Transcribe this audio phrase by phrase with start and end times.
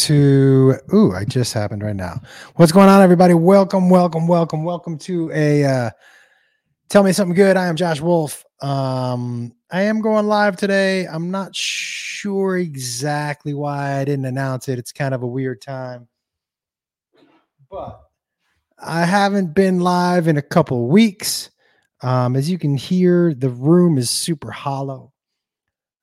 [0.00, 2.22] to ooh, I just happened right now.
[2.56, 3.34] What's going on, everybody?
[3.34, 5.90] Welcome, welcome, welcome, welcome to a uh
[6.88, 7.58] tell me something good.
[7.58, 8.44] I am Josh Wolf.
[8.62, 11.06] Um, I am going live today.
[11.06, 14.78] I'm not sure exactly why I didn't announce it.
[14.78, 16.08] It's kind of a weird time.
[17.70, 18.00] But
[18.78, 21.50] I haven't been live in a couple weeks.
[22.02, 25.12] Um, as you can hear, the room is super hollow.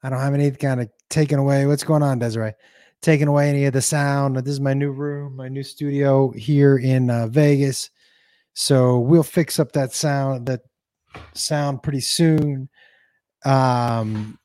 [0.04, 1.66] I don't have any kind of taken away.
[1.66, 2.54] What's going on, Desiree?
[3.02, 4.36] Taking away any of the sound.
[4.38, 7.89] This is my new room, my new studio here in uh, Vegas.
[8.54, 10.61] So we'll fix up that sound, that
[11.33, 12.70] sound pretty soon.
[13.46, 14.39] Um,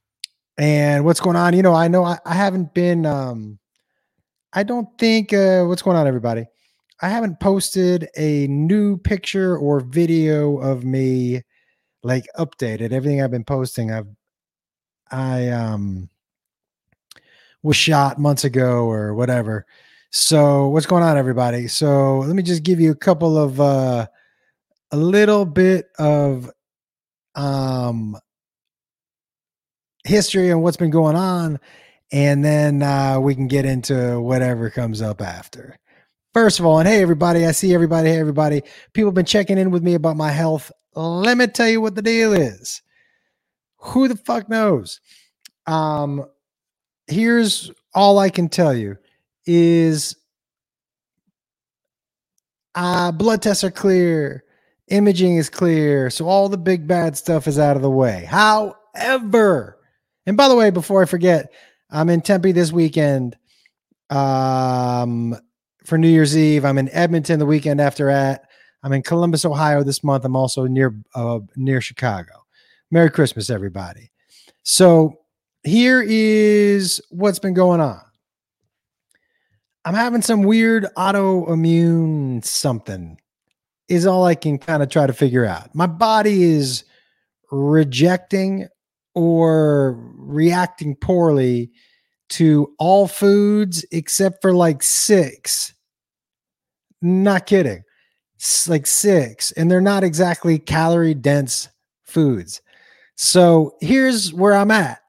[0.58, 1.54] and what's going on?
[1.54, 3.06] You know, I know I, I haven't been.
[3.06, 3.58] Um,
[4.52, 5.32] I don't think.
[5.32, 6.44] Uh, what's going on, everybody?
[7.00, 11.42] I haven't posted a new picture or video of me,
[12.02, 12.92] like updated.
[12.92, 14.06] Everything I've been posting, I've
[15.10, 16.08] I um
[17.62, 19.66] was shot months ago or whatever.
[20.10, 21.68] So what's going on, everybody?
[21.68, 24.06] So let me just give you a couple of uh
[24.90, 26.50] a little bit of
[27.34, 28.16] um
[30.04, 31.58] history and what's been going on,
[32.10, 35.78] and then uh we can get into whatever comes up after.
[36.34, 38.62] First of all, and hey everybody, I see everybody, hey everybody.
[38.92, 40.70] People have been checking in with me about my health.
[40.94, 42.82] Let me tell you what the deal is.
[43.78, 45.00] Who the fuck knows?
[45.66, 46.26] Um
[47.06, 48.96] here's all I can tell you
[49.46, 50.16] is
[52.74, 54.44] uh, blood tests are clear,
[54.88, 58.24] imaging is clear, so all the big bad stuff is out of the way.
[58.28, 59.78] However,
[60.26, 61.52] and by the way, before I forget,
[61.90, 63.36] I'm in Tempe this weekend
[64.08, 65.36] um,
[65.84, 66.64] for New Year's Eve.
[66.64, 68.44] I'm in Edmonton the weekend after that.
[68.82, 70.24] I'm in Columbus, Ohio this month.
[70.24, 72.32] I'm also near uh, near Chicago.
[72.90, 74.10] Merry Christmas, everybody.
[74.64, 75.21] So
[75.64, 78.00] here is what's been going on.
[79.84, 83.18] I'm having some weird autoimmune something,
[83.88, 85.74] is all I can kind of try to figure out.
[85.74, 86.84] My body is
[87.50, 88.68] rejecting
[89.14, 91.70] or reacting poorly
[92.30, 95.74] to all foods except for like six.
[97.02, 97.82] Not kidding.
[98.36, 99.52] It's like six.
[99.52, 101.68] And they're not exactly calorie dense
[102.04, 102.62] foods.
[103.16, 105.01] So here's where I'm at.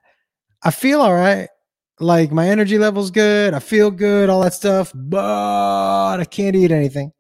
[0.64, 1.50] I feel all right.
[2.00, 3.54] Like my energy level's good.
[3.54, 7.12] I feel good, all that stuff, but I can't eat anything.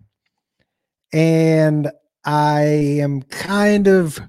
[1.13, 1.91] And
[2.25, 2.61] I
[3.01, 4.19] am kind of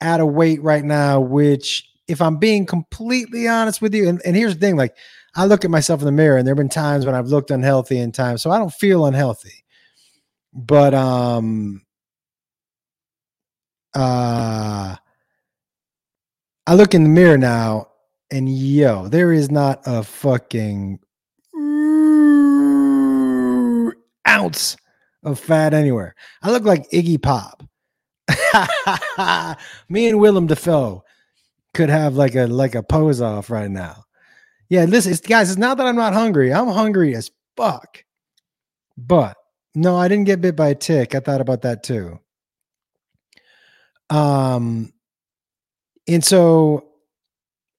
[0.00, 4.34] at a weight right now, which, if I'm being completely honest with you, and, and
[4.34, 4.96] here's the thing like,
[5.36, 7.50] I look at myself in the mirror, and there have been times when I've looked
[7.50, 9.64] unhealthy in times, so I don't feel unhealthy.
[10.54, 11.82] But, um,
[13.94, 14.96] uh,
[16.66, 17.87] I look in the mirror now
[18.30, 20.98] and yo, there is not a fucking
[24.26, 24.76] ounce
[25.22, 26.14] of fat anywhere.
[26.42, 27.62] I look like Iggy Pop.
[29.88, 31.02] Me and Willem Dafoe
[31.74, 34.04] could have like a like a pose off right now.
[34.68, 36.52] Yeah, listen, it's, guys, it's not that I'm not hungry.
[36.52, 38.04] I'm hungry as fuck.
[38.98, 39.36] But
[39.74, 41.14] no, I didn't get bit by a tick.
[41.14, 42.18] I thought about that too.
[44.10, 44.92] Um,
[46.06, 46.87] and so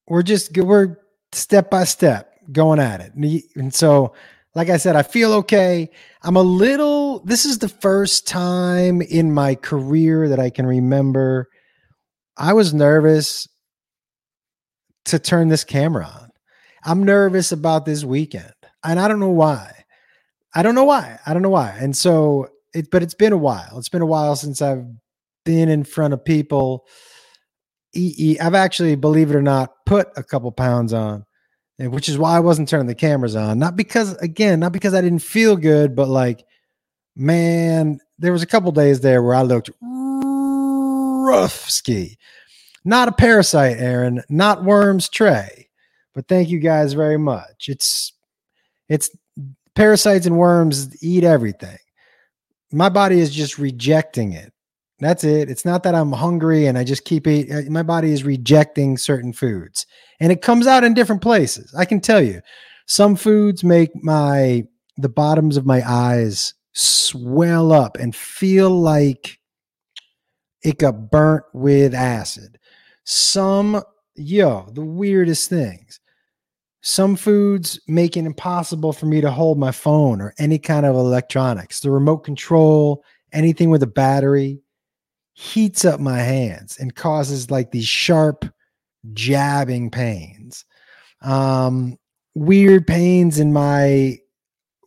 [0.09, 0.97] we're just we're
[1.31, 3.13] step by step going at it.
[3.55, 4.13] And so,
[4.55, 5.89] like I said, I feel okay.
[6.23, 11.47] I'm a little, this is the first time in my career that I can remember
[12.35, 13.47] I was nervous
[15.05, 16.29] to turn this camera on.
[16.83, 18.53] I'm nervous about this weekend.
[18.83, 19.83] And I don't know why.
[20.55, 21.19] I don't know why.
[21.25, 21.75] I don't know why.
[21.77, 23.77] And so it, but it's been a while.
[23.77, 24.85] It's been a while since I've
[25.43, 26.85] been in front of people
[27.95, 31.25] I've actually, believe it or not, put a couple pounds on,
[31.79, 33.59] eh, which is why I wasn't turning the cameras on.
[33.59, 36.45] Not because, again, not because I didn't feel good, but like,
[37.15, 42.17] man, there was a couple days there where I looked rough ski.
[42.85, 45.69] Not a parasite, Aaron, not worms, Trey.
[46.13, 47.69] But thank you guys very much.
[47.69, 48.13] It's
[48.87, 49.09] it's
[49.75, 51.77] parasites and worms eat everything.
[52.71, 54.51] My body is just rejecting it.
[54.99, 55.49] That's it.
[55.49, 57.55] It's not that I'm hungry and I just keep eating.
[57.55, 59.87] Uh, my body is rejecting certain foods,
[60.19, 61.73] and it comes out in different places.
[61.73, 62.41] I can tell you,
[62.85, 64.65] some foods make my
[64.97, 69.39] the bottoms of my eyes swell up and feel like
[70.63, 72.59] it got burnt with acid.
[73.05, 73.81] Some,
[74.15, 75.99] yo, the weirdest things.
[76.81, 80.95] Some foods make it impossible for me to hold my phone or any kind of
[80.95, 81.79] electronics.
[81.79, 84.61] The remote control, anything with a battery
[85.39, 88.43] heats up my hands and causes like these sharp
[89.13, 90.65] jabbing pains.
[91.21, 91.97] Um,
[92.35, 94.17] weird pains in my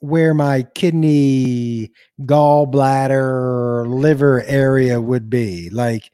[0.00, 1.90] where my kidney,
[2.20, 5.70] gallbladder, liver area would be.
[5.70, 6.10] Like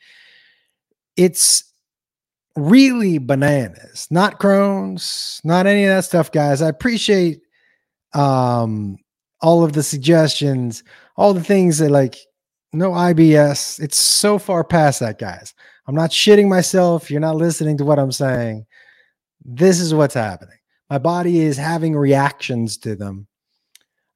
[1.16, 1.64] it's
[2.54, 6.62] really bananas, not Crohn's, not any of that stuff, guys.
[6.62, 7.40] I appreciate
[8.14, 8.98] um
[9.40, 10.84] all of the suggestions,
[11.16, 12.18] all the things that like
[12.72, 13.80] no IBS.
[13.80, 15.54] It's so far past that, guys.
[15.86, 17.10] I'm not shitting myself.
[17.10, 18.66] You're not listening to what I'm saying.
[19.44, 20.58] This is what's happening.
[20.90, 23.26] My body is having reactions to them.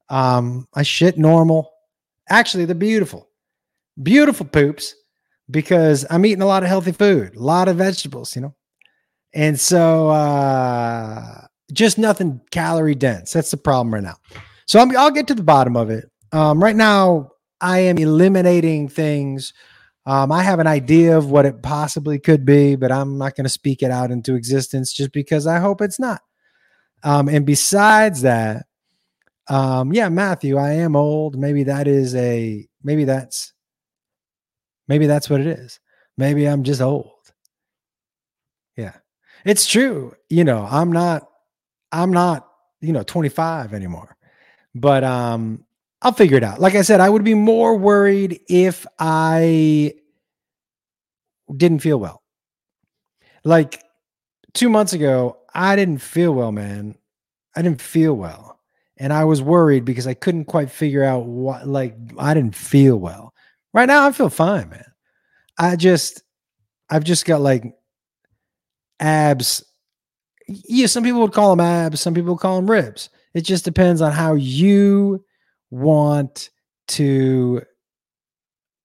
[0.09, 1.71] Um, I shit normal.
[2.29, 3.29] Actually, they're beautiful.
[4.03, 4.95] Beautiful poops
[5.51, 8.55] because I'm eating a lot of healthy food, a lot of vegetables, you know.
[9.35, 13.33] And so uh just nothing calorie dense.
[13.33, 14.17] That's the problem right now.
[14.67, 16.11] So i will get to the bottom of it.
[16.33, 17.31] Um, right now,
[17.63, 19.55] I am eliminating things.
[20.05, 23.45] Um, I have an idea of what it possibly could be, but I'm not going
[23.45, 26.23] to speak it out into existence just because I hope it's not.
[27.05, 28.67] Um, and besides that,
[29.49, 31.39] um, yeah, Matthew, I am old.
[31.39, 33.53] Maybe that is a maybe that's
[34.89, 35.81] maybe that's what it is.
[36.17, 37.13] Maybe I'm just old.
[38.77, 38.95] Yeah.
[39.45, 40.15] It's true.
[40.29, 41.29] You know, I'm not
[41.91, 42.49] I'm not,
[42.81, 44.17] you know, 25 anymore.
[44.75, 45.65] But um
[46.03, 46.61] I'll figure it out.
[46.61, 49.95] Like I said, I would be more worried if I
[51.57, 52.23] didn't feel well.
[53.45, 53.83] Like
[54.55, 56.97] 2 months ago, I didn't feel well, man.
[57.57, 58.59] I didn't feel well.
[58.97, 62.97] And I was worried because I couldn't quite figure out what like I didn't feel
[62.97, 63.33] well.
[63.73, 64.85] Right now I feel fine, man.
[65.59, 66.23] I just
[66.91, 67.65] I've just got like
[69.01, 69.65] abs.
[70.47, 73.09] Yeah, some people would call them abs, some people call them ribs.
[73.35, 75.25] It just depends on how you
[75.73, 76.51] want
[76.89, 77.63] to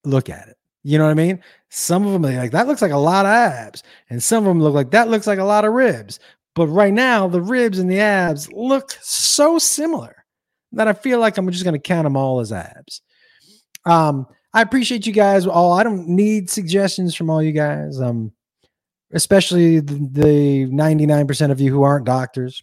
[0.04, 0.58] look at it.
[0.84, 1.44] You know what I mean?
[1.70, 4.62] Some of them like that looks like a lot of abs, and some of them
[4.62, 6.20] look like that looks like a lot of ribs.
[6.56, 10.26] But right now, the ribs and the abs look so similar
[10.72, 13.02] that I feel like I'm just going to count them all as abs.
[13.86, 15.74] Um, I appreciate you guys all.
[15.74, 18.02] I don't need suggestions from all you guys.
[18.02, 18.32] Um,
[19.12, 22.62] especially the, the 99% of you who aren't doctors.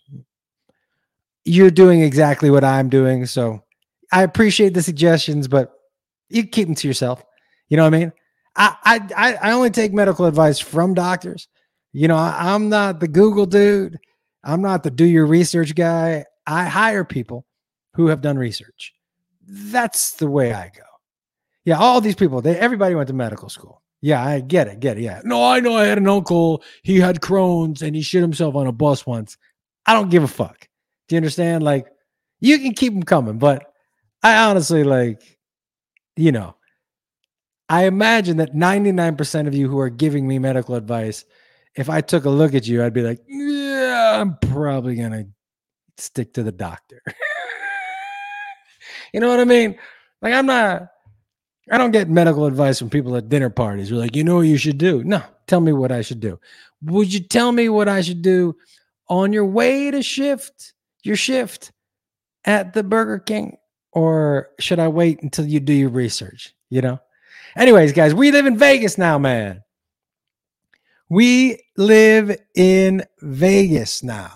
[1.44, 3.26] You're doing exactly what I'm doing.
[3.26, 3.63] So
[4.12, 5.72] I appreciate the suggestions, but
[6.28, 7.24] you keep them to yourself.
[7.68, 8.12] You know what I mean?
[8.56, 8.76] I
[9.16, 11.48] I I only take medical advice from doctors.
[11.92, 13.98] You know, I, I'm not the Google dude.
[14.42, 16.24] I'm not the do your research guy.
[16.46, 17.46] I hire people
[17.94, 18.92] who have done research.
[19.46, 20.82] That's the way I go.
[21.64, 23.82] Yeah, all these people, they everybody went to medical school.
[24.02, 25.02] Yeah, I get it, get it.
[25.02, 25.22] Yeah.
[25.24, 28.66] No, I know I had an uncle, he had Crohn's and he shit himself on
[28.66, 29.38] a bus once.
[29.86, 30.68] I don't give a fuck.
[31.08, 31.62] Do you understand?
[31.62, 31.86] Like,
[32.40, 33.72] you can keep them coming, but
[34.24, 35.20] I honestly like,
[36.16, 36.56] you know,
[37.68, 41.26] I imagine that 99% of you who are giving me medical advice,
[41.76, 45.26] if I took a look at you, I'd be like, yeah, I'm probably going to
[45.98, 47.02] stick to the doctor.
[49.12, 49.78] you know what I mean?
[50.22, 50.88] Like, I'm not,
[51.70, 53.92] I don't get medical advice from people at dinner parties.
[53.92, 55.04] We're like, you know what you should do?
[55.04, 56.40] No, tell me what I should do.
[56.82, 58.56] Would you tell me what I should do
[59.06, 60.72] on your way to shift
[61.02, 61.72] your shift
[62.46, 63.58] at the Burger King?
[63.94, 66.54] Or should I wait until you do your research?
[66.68, 67.00] You know?
[67.56, 69.62] Anyways, guys, we live in Vegas now, man.
[71.08, 74.32] We live in Vegas now.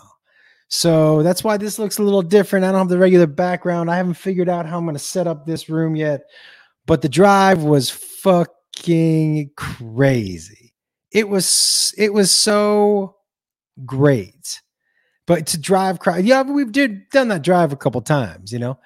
[0.69, 2.65] So that's why this looks a little different.
[2.65, 3.91] I don't have the regular background.
[3.91, 6.23] I haven't figured out how I'm going to set up this room yet.
[6.87, 10.75] But the drive was fucking crazy.
[11.11, 13.17] It was it was so
[13.85, 14.61] great.
[15.27, 18.79] But to drive yeah, we've did done that drive a couple times, you know.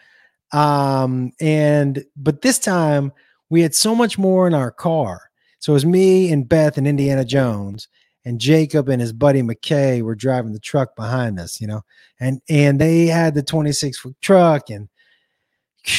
[0.52, 3.12] Um and but this time
[3.50, 5.22] we had so much more in our car.
[5.58, 7.88] So it was me and Beth and Indiana Jones
[8.24, 11.82] and Jacob and his buddy McKay were driving the truck behind us, you know,
[12.20, 14.88] and and they had the 26 foot truck and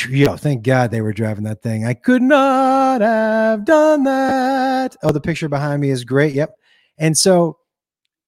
[0.10, 1.86] Yo, thank God they were driving that thing.
[1.86, 4.96] I could not have done that.
[5.04, 6.34] Oh, the picture behind me is great.
[6.34, 6.56] Yep.
[6.98, 7.58] And so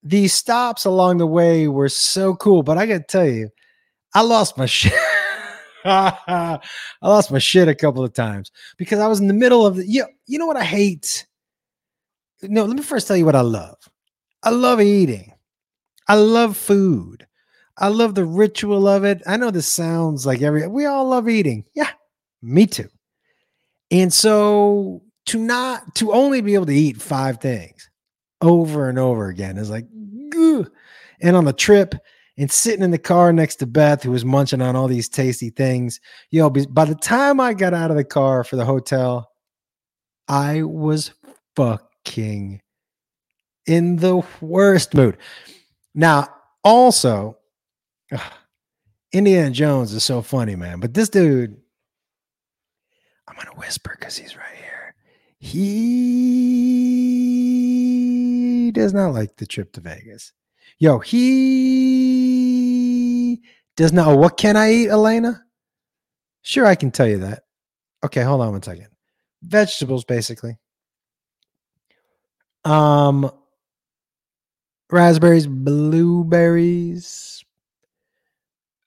[0.03, 2.61] these stops along the way were so cool.
[2.61, 3.49] But I got to tell you,
[4.13, 4.93] I lost my shit.
[5.87, 6.59] I
[7.03, 9.87] lost my shit a couple of times because I was in the middle of the.
[9.87, 11.27] You, you know what I hate?
[12.41, 13.77] No, let me first tell you what I love.
[14.41, 15.31] I love eating.
[16.07, 17.27] I love food.
[17.77, 19.21] I love the ritual of it.
[19.27, 21.65] I know this sounds like every we all love eating.
[21.75, 21.89] Yeah,
[22.41, 22.89] me too.
[23.91, 27.89] And so to not to only be able to eat five things
[28.41, 29.85] over and over again is like,
[30.29, 30.65] Gugh.
[31.21, 31.93] and on the trip
[32.37, 35.49] and sitting in the car next to Beth, who was munching on all these tasty
[35.49, 36.01] things.
[36.31, 39.31] Know, by the time I got out of the car for the hotel,
[40.27, 41.13] I was
[41.55, 42.61] fucking
[43.65, 45.17] in the worst mood.
[45.93, 46.27] Now,
[46.63, 47.37] also,
[48.11, 48.19] ugh,
[49.13, 50.81] Indiana Jones is so funny, man.
[50.81, 51.55] But this dude,
[53.29, 54.93] I'm gonna whisper because he's right here.
[55.39, 55.51] He
[58.71, 60.33] does not like the trip to Vegas.
[60.77, 61.75] Yo, he
[63.75, 64.17] does not.
[64.17, 65.43] What can I eat, Elena?
[66.41, 67.43] Sure, I can tell you that.
[68.03, 68.87] Okay, hold on one second.
[69.41, 70.57] Vegetables, basically.
[72.63, 73.31] Um,
[74.91, 77.43] raspberries, blueberries,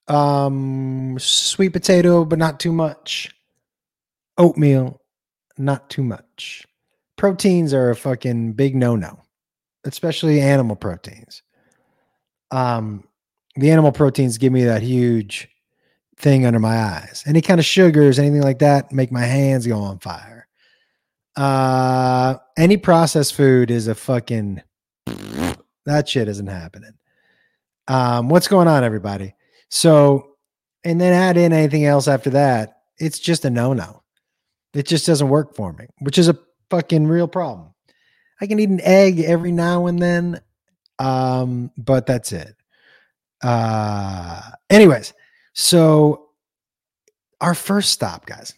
[0.08, 3.34] um, sweet potato, but not too much.
[4.36, 5.00] Oatmeal,
[5.56, 6.66] not too much.
[7.16, 9.22] Proteins are a fucking big no-no,
[9.84, 11.42] especially animal proteins.
[12.50, 13.04] Um,
[13.56, 15.48] the animal proteins give me that huge
[16.16, 17.22] thing under my eyes.
[17.26, 20.48] Any kind of sugars, anything like that, make my hands go on fire.
[21.36, 24.62] Uh, any processed food is a fucking
[25.86, 26.92] that shit isn't happening.
[27.88, 29.34] Um, what's going on, everybody?
[29.70, 30.36] So,
[30.84, 34.02] and then add in anything else after that, it's just a no no.
[34.74, 36.38] It just doesn't work for me, which is a
[36.70, 37.72] fucking real problem.
[38.40, 40.40] I can eat an egg every now and then,
[40.98, 42.54] um, but that's it.
[43.42, 44.40] Uh,
[44.70, 45.12] anyways,
[45.54, 46.28] so
[47.40, 48.52] our first stop, guys,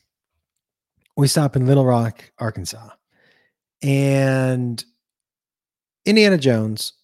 [1.17, 2.89] we stop in Little Rock, Arkansas,
[3.83, 4.83] and
[6.07, 6.95] Indiana Jones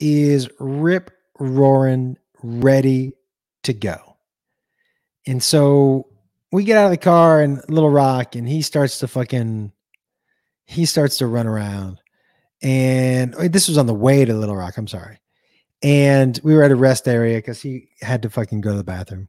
[0.00, 3.12] is rip roaring ready
[3.62, 4.16] to go.
[5.26, 6.08] And so
[6.52, 9.72] we get out of the car in Little Rock and he starts to fucking
[10.66, 12.00] he starts to run around.
[12.64, 15.20] And this was on the way to Little Rock, I'm sorry.
[15.82, 18.84] And we were at a rest area because he had to fucking go to the
[18.84, 19.28] bathroom.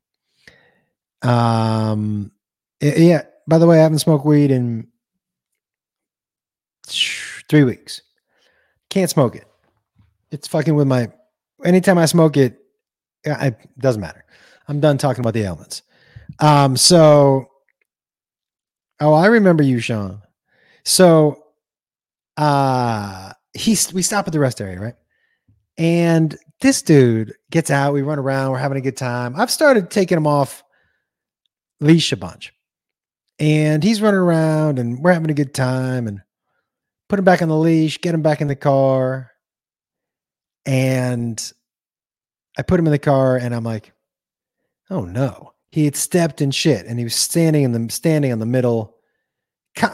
[1.21, 2.31] Um
[2.81, 4.87] yeah, by the way, I haven't smoked weed in
[6.87, 8.01] three weeks.
[8.89, 9.45] Can't smoke it.
[10.31, 11.11] It's fucking with my.
[11.63, 12.57] Anytime I smoke it,
[13.23, 14.25] it doesn't matter.
[14.67, 15.83] I'm done talking about the ailments.
[16.39, 16.77] Um.
[16.77, 17.49] So.
[18.99, 20.21] Oh, I remember you, Sean.
[20.85, 21.44] So,
[22.37, 24.95] uh, he's we stop at the rest area, right?
[25.77, 27.93] And this dude gets out.
[27.93, 28.51] We run around.
[28.51, 29.35] We're having a good time.
[29.35, 30.63] I've started taking him off
[31.81, 32.53] leash a bunch,
[33.39, 36.07] and he's running around, and we're having a good time.
[36.07, 36.21] And
[37.07, 39.31] put him back on the leash, get him back in the car.
[40.65, 41.41] And
[42.57, 43.93] I put him in the car and I'm like,
[44.89, 45.53] oh no.
[45.71, 48.95] He had stepped in shit and he was standing in the standing on the middle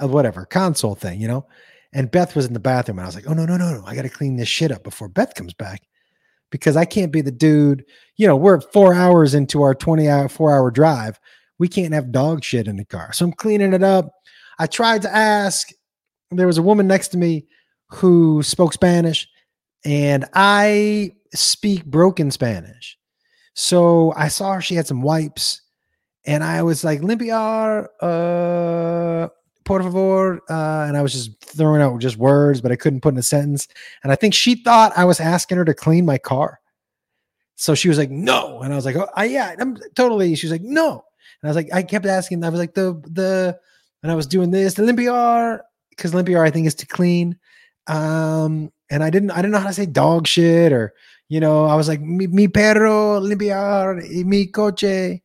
[0.01, 1.45] whatever console thing, you know.
[1.93, 3.85] And Beth was in the bathroom and I was like, oh no, no, no, no.
[3.85, 5.81] I gotta clean this shit up before Beth comes back.
[6.49, 7.85] Because I can't be the dude,
[8.17, 11.17] you know, we're four hours into our 20 hour, four hour drive.
[11.59, 13.13] We can't have dog shit in the car.
[13.13, 14.11] So I'm cleaning it up.
[14.59, 15.69] I tried to ask
[16.29, 17.45] there was a woman next to me
[17.89, 19.27] who spoke Spanish,
[19.83, 22.97] and I speak broken Spanish.
[23.53, 25.61] So I saw her, she had some wipes,
[26.25, 29.29] and I was like, limpiar, uh,
[29.63, 30.41] por favor.
[30.49, 33.23] Uh, and I was just throwing out just words, but I couldn't put in a
[33.23, 33.67] sentence.
[34.03, 36.59] And I think she thought I was asking her to clean my car.
[37.55, 38.61] So she was like, no.
[38.61, 40.35] And I was like, oh, I, yeah, I'm totally.
[40.35, 41.03] She was like, no.
[41.41, 43.59] And I was like, I kept asking, I was like, the, the,
[44.03, 45.59] and I was doing this, the limpiar
[45.91, 47.37] because limpiar I think is to clean.
[47.87, 50.93] Um, and I didn't I didn't know how to say dog shit or
[51.29, 55.21] you know I was like mi, mi perro limpiar mi coche,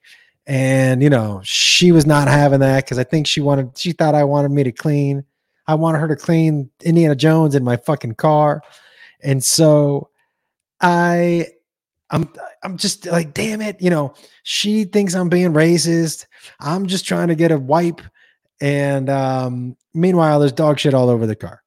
[0.47, 4.15] and you know she was not having that because I think she wanted she thought
[4.15, 5.25] I wanted me to clean.
[5.67, 8.63] I wanted her to clean Indiana Jones in my fucking car,
[9.23, 10.11] and so
[10.81, 11.49] I
[12.11, 12.29] I'm
[12.63, 16.27] I'm just like, damn it, you know, she thinks I'm being racist.
[16.61, 18.01] I'm just trying to get a wipe
[18.61, 21.63] and um, meanwhile, there's dog shit all over the car.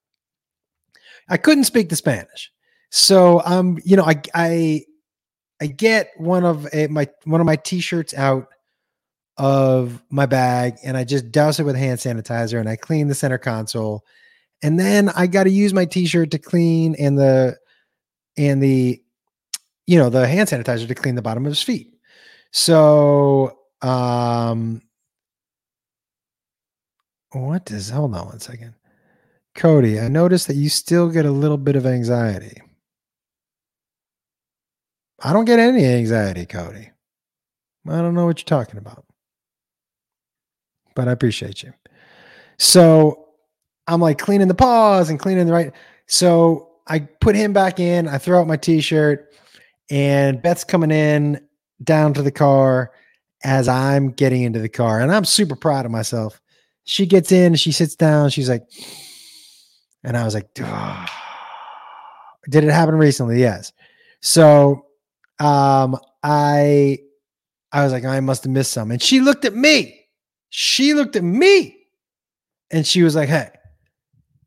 [1.30, 2.52] I couldn't speak the Spanish,
[2.90, 4.82] so um, you know, I I
[5.62, 8.48] I get one of a, my one of my t-shirts out
[9.40, 13.16] of my bag, and I just douse it with hand sanitizer, and I clean the
[13.16, 14.06] center console,
[14.62, 17.58] and then I got to use my t-shirt to clean and the
[18.38, 19.02] and the
[19.88, 21.94] you know the hand sanitizer to clean the bottom of his feet.
[22.52, 24.82] So um
[27.32, 28.74] what does hold on one second.
[29.56, 32.62] Cody, I noticed that you still get a little bit of anxiety.
[35.22, 36.92] I don't get any anxiety, Cody.
[37.88, 39.06] I don't know what you're talking about.
[41.00, 41.74] But I appreciate you.
[42.58, 43.28] So
[43.88, 45.72] I'm like cleaning the paws and cleaning the right.
[46.08, 48.08] So I put him back in.
[48.08, 49.34] I throw out my t shirt,
[49.90, 51.40] and Beth's coming in
[51.84, 52.92] down to the car
[53.44, 55.00] as I'm getting into the car.
[55.00, 56.42] And I'm super proud of myself
[56.90, 58.68] she gets in, she sits down, she's like,
[60.04, 61.06] and I was like, Duh.
[62.50, 63.40] did it happen recently?
[63.40, 63.72] Yes.
[64.22, 64.88] So
[65.40, 66.98] um, I
[67.72, 68.90] I was like, I must have missed some.
[68.90, 69.99] And she looked at me.
[70.50, 71.78] She looked at me.
[72.72, 73.50] And she was like, Hey,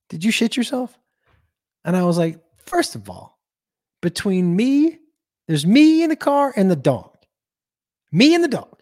[0.08, 0.96] did you shit yourself?
[1.84, 3.38] And I was like, First of all,
[4.00, 4.98] between me,
[5.48, 7.16] there's me in the car and the dog.
[8.12, 8.80] Me and the dog.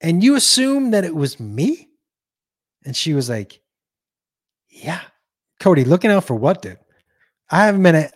[0.00, 1.88] And you assume that it was me?
[2.84, 3.60] And she was like,
[4.68, 5.00] Yeah.
[5.60, 6.78] Cody, looking out for what, dude?
[7.48, 8.14] I haven't been at,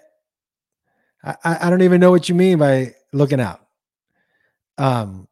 [1.23, 3.61] I, I don't even know what you mean by looking out.
[4.79, 5.29] Um,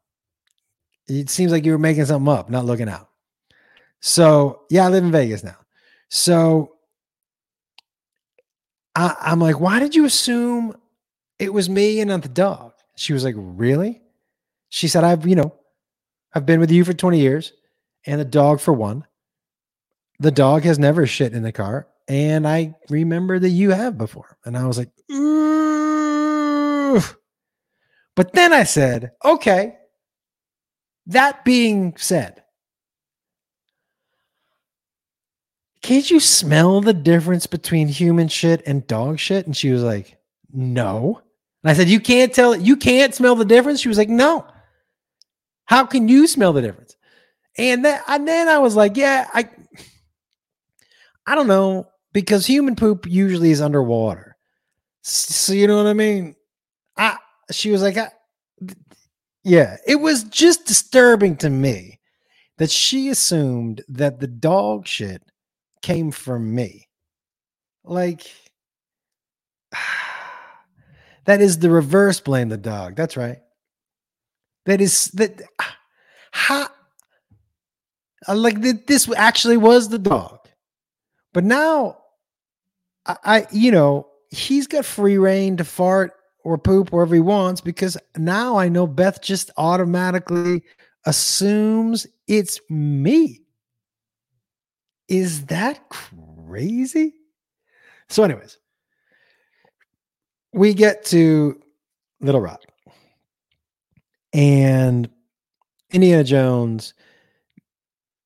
[1.07, 3.09] it seems like you were making something up, not looking out.
[3.99, 5.57] So yeah, I live in Vegas now.
[6.09, 6.75] So
[8.95, 10.75] I, I'm like, why did you assume
[11.39, 12.73] it was me and not the dog?
[12.95, 14.01] She was like, really?
[14.69, 15.55] She said, I've, you know,
[16.33, 17.53] I've been with you for 20 years
[18.05, 19.05] and the dog for one.
[20.19, 21.87] The dog has never shit in the car.
[22.07, 24.37] And I remember that you have before.
[24.45, 27.01] And I was like, Ooh.
[28.15, 29.77] but then I said, okay,
[31.07, 32.43] that being said,
[35.81, 39.45] can't you smell the difference between human shit and dog shit?
[39.45, 40.17] And she was like,
[40.51, 41.21] no.
[41.63, 43.81] And I said, you can't tell, you can't smell the difference.
[43.81, 44.47] She was like, no.
[45.65, 46.95] How can you smell the difference?
[47.57, 49.49] And then, and then I was like, yeah, I,
[51.25, 54.37] I don't know because human poop usually is underwater.
[55.03, 56.35] So you know what I mean?
[56.97, 57.17] I,
[57.51, 58.09] she was like, I,
[59.45, 61.99] yeah, it was just disturbing to me
[62.57, 65.21] that she assumed that the dog shit
[65.83, 66.89] came from me.
[67.83, 68.25] Like,
[71.25, 72.95] that is the reverse blame the dog.
[72.95, 73.37] That's right.
[74.65, 75.41] That is that.
[76.31, 76.67] How,
[78.27, 80.39] uh, like this actually was the dog,
[81.33, 81.99] but now,
[83.05, 86.11] I, I you know he's got free reign to fart
[86.45, 90.63] or poop wherever he wants because now I know Beth just automatically
[91.05, 93.41] assumes it's me.
[95.07, 97.15] Is that crazy?
[98.09, 98.59] So, anyways,
[100.53, 101.59] we get to
[102.21, 102.61] Little Rock
[104.31, 105.09] and
[105.89, 106.93] Indiana Jones.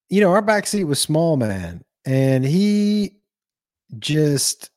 [0.09, 3.15] You know, our back seat was small, man, and he
[3.97, 4.71] just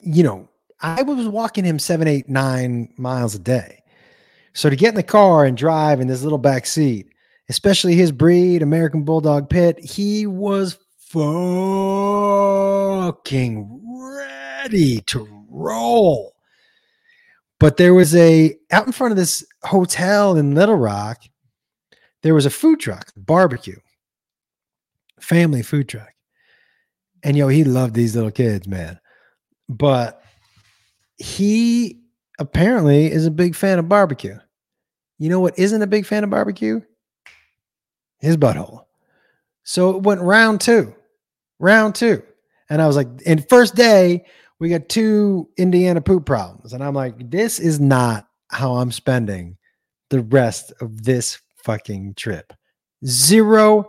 [0.00, 0.48] you know,
[0.80, 3.82] I was walking him seven, eight, nine miles a day.
[4.52, 7.08] So to get in the car and drive in this little back seat,
[7.48, 11.20] especially his breed, American Bulldog Pit, he was fucking
[13.96, 16.34] ready to roll.
[17.58, 21.22] But there was a out in front of this hotel in Little Rock,
[22.22, 23.80] there was a food truck, barbecue,
[25.20, 26.12] family food truck.
[27.24, 29.00] And yo, he loved these little kids, man
[29.68, 30.22] but
[31.16, 32.00] he
[32.38, 34.38] apparently is a big fan of barbecue.
[35.18, 36.80] You know what isn't a big fan of barbecue?
[38.20, 38.84] His butthole.
[39.64, 40.94] So it went round two,
[41.58, 42.22] round two.
[42.70, 44.24] And I was like, in first day,
[44.58, 46.72] we got two Indiana poop problems.
[46.72, 49.56] And I'm like, this is not how I'm spending
[50.10, 52.52] the rest of this fucking trip.
[53.04, 53.88] Zero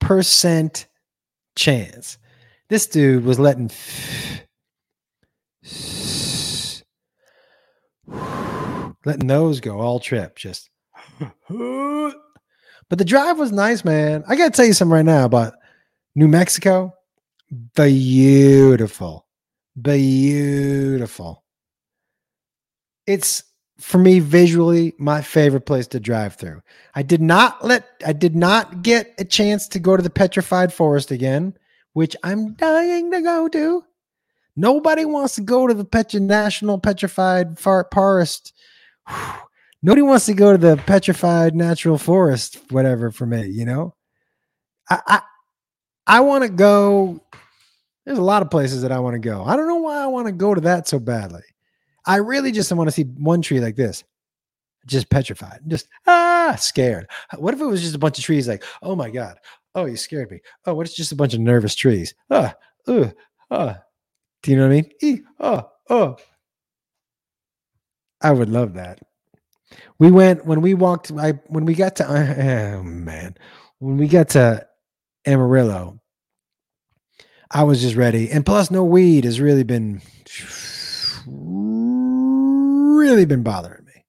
[0.00, 0.86] percent
[1.56, 2.18] chance.
[2.68, 3.70] This dude was letting
[9.04, 10.36] letting those go all trip.
[10.36, 10.70] Just,
[11.48, 12.14] but
[12.90, 14.24] the drive was nice, man.
[14.28, 15.54] I got to tell you something right now about
[16.14, 16.92] New Mexico.
[17.74, 19.26] Beautiful,
[19.80, 21.44] beautiful.
[23.06, 23.44] It's
[23.78, 26.62] for me visually my favorite place to drive through.
[26.94, 30.72] I did not let I did not get a chance to go to the petrified
[30.72, 31.56] forest again,
[31.92, 33.84] which I'm dying to go to.
[34.56, 38.52] Nobody wants to go to the Petra National Petrified Forest.
[39.82, 43.94] Nobody wants to go to the Petrified Natural Forest, whatever, for me, you know?
[44.88, 45.20] I I,
[46.06, 47.20] I want to go.
[48.06, 49.44] There's a lot of places that I want to go.
[49.44, 51.42] I don't know why I want to go to that so badly.
[52.06, 54.04] I really just want to see one tree like this,
[54.86, 57.08] just petrified, just ah, scared.
[57.36, 59.38] What if it was just a bunch of trees like, oh my God,
[59.74, 60.40] oh, you scared me.
[60.66, 62.14] Oh, what if it's just a bunch of nervous trees?
[62.30, 62.54] Ah,
[62.86, 63.08] uh,
[63.50, 63.74] uh,
[64.44, 64.90] do you know what I mean?
[65.00, 66.16] E, oh, oh.
[68.20, 69.00] I would love that.
[69.98, 71.10] We went when we walked.
[71.10, 73.36] I when we got to oh man,
[73.78, 74.66] when we got to
[75.26, 75.98] Amarillo,
[77.50, 78.30] I was just ready.
[78.30, 80.02] And plus, no weed has really been
[81.26, 84.04] really been bothering me.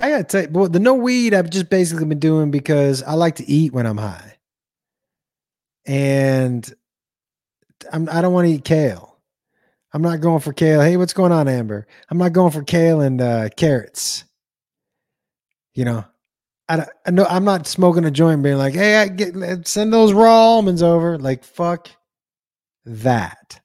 [0.00, 3.12] I gotta tell you, but the no weed I've just basically been doing because I
[3.14, 4.38] like to eat when I'm high.
[5.84, 6.74] And
[7.92, 9.18] I'm, I don't want to eat kale.
[9.92, 10.80] I'm not going for kale.
[10.80, 11.86] Hey, what's going on, Amber?
[12.10, 14.24] I'm not going for kale and uh, carrots.
[15.74, 16.04] You know,
[16.68, 20.12] I, I know I'm not smoking a joint, being like, "Hey, I get send those
[20.12, 21.88] raw almonds over." Like, fuck
[22.86, 23.60] that.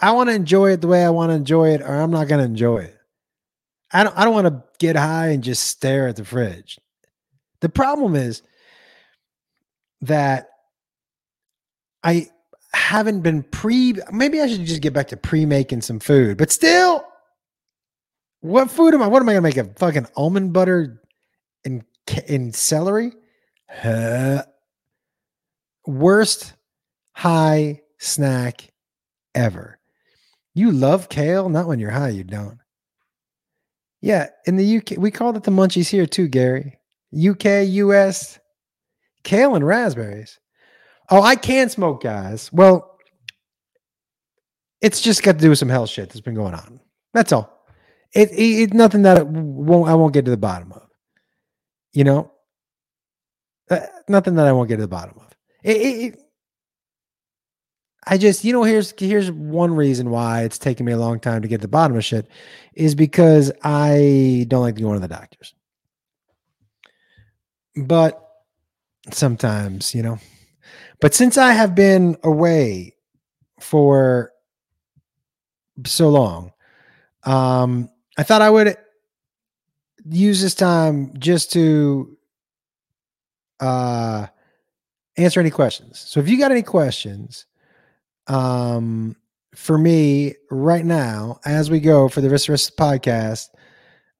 [0.00, 2.28] I want to enjoy it the way I want to enjoy it, or I'm not
[2.28, 2.98] going to enjoy it.
[3.90, 4.16] I don't.
[4.18, 6.78] I don't want to get high and just stare at the fridge.
[7.60, 8.42] The problem is
[10.02, 10.48] that
[12.04, 12.28] I
[12.72, 13.94] haven't been pre.
[14.12, 17.04] Maybe I should just get back to pre making some food, but still,
[18.40, 19.06] what food am I?
[19.06, 19.56] What am I gonna make?
[19.56, 21.02] A fucking almond butter
[21.64, 21.84] and
[22.26, 23.12] in celery?
[23.68, 24.44] Huh.
[25.86, 26.54] Worst
[27.12, 28.72] high snack
[29.34, 29.78] ever.
[30.54, 31.48] You love kale?
[31.48, 32.58] Not when you're high, you don't.
[34.00, 36.78] Yeah, in the UK, we called it the munchies here too, Gary.
[37.16, 38.38] UK, US,
[39.22, 40.38] kale and raspberries.
[41.10, 42.52] Oh, I can smoke, guys.
[42.52, 42.98] Well,
[44.80, 46.80] it's just got to do with some hell shit that's been going on.
[47.14, 47.66] That's all.
[48.14, 50.86] It, it, it nothing that won't I won't get to the bottom of.
[51.92, 52.32] You know,
[53.70, 55.30] uh, nothing that I won't get to the bottom of.
[55.62, 56.18] It, it,
[58.04, 61.42] I just, you know, here's here's one reason why it's taken me a long time
[61.42, 62.28] to get to the bottom of shit
[62.74, 65.54] is because I don't like to go to the doctors.
[67.76, 68.20] But
[69.10, 70.18] sometimes, you know.
[71.02, 72.94] But since I have been away
[73.58, 74.30] for
[75.84, 76.52] so long,
[77.24, 78.76] um, I thought I would
[80.08, 82.16] use this time just to
[83.58, 84.26] uh
[85.16, 85.98] answer any questions.
[85.98, 87.46] So if you got any questions,
[88.28, 89.16] um,
[89.56, 93.48] for me right now, as we go for the rest the podcast,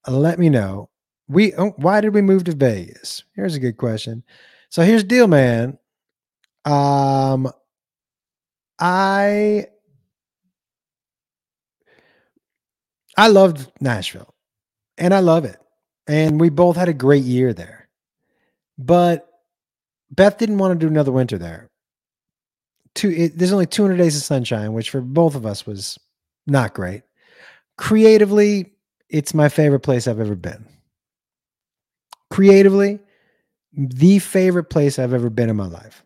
[0.05, 0.89] let me know.
[1.29, 3.23] We oh, why did we move to Vegas?
[3.37, 4.21] Here's a good question.
[4.67, 5.77] So here's deal, man.
[6.65, 7.51] Um,
[8.79, 9.67] I
[13.17, 14.33] I loved Nashville,
[14.97, 15.57] and I love it,
[16.07, 17.89] and we both had a great year there.
[18.77, 19.27] But
[20.11, 21.69] Beth didn't want to do another winter there.
[22.95, 25.97] Two it, there's only 200 days of sunshine which for both of us was
[26.45, 27.03] not great.
[27.77, 28.73] Creatively
[29.09, 30.65] it's my favorite place i've ever been.
[32.29, 32.99] Creatively
[33.73, 36.03] the favorite place i've ever been in my life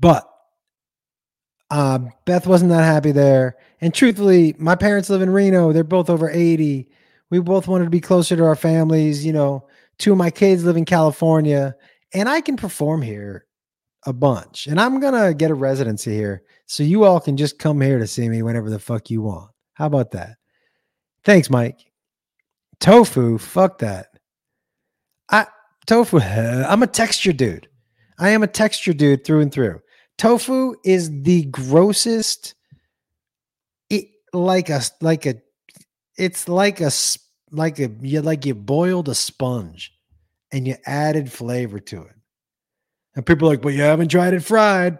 [0.00, 0.28] but
[1.70, 6.10] uh, beth wasn't that happy there and truthfully my parents live in reno they're both
[6.10, 6.88] over 80
[7.30, 10.64] we both wanted to be closer to our families you know two of my kids
[10.64, 11.76] live in california
[12.12, 13.46] and i can perform here
[14.06, 14.66] a bunch.
[14.66, 17.98] And I'm going to get a residency here so you all can just come here
[17.98, 19.50] to see me whenever the fuck you want.
[19.74, 20.36] How about that?
[21.24, 21.78] Thanks, Mike.
[22.80, 24.08] Tofu, fuck that.
[25.30, 25.46] I
[25.86, 27.68] tofu, I'm a texture dude.
[28.18, 29.80] I am a texture dude through and through.
[30.20, 32.52] Tofu is the grossest
[33.88, 34.04] it
[34.34, 35.36] like a like a
[36.18, 36.90] it's like a
[37.50, 39.94] like a you like you boiled a sponge
[40.52, 42.14] and you added flavor to it.
[43.16, 44.98] And people are like, but you haven't tried it fried.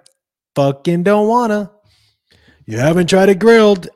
[0.54, 1.70] Fucking don't wanna.
[2.64, 3.90] You haven't tried it grilled.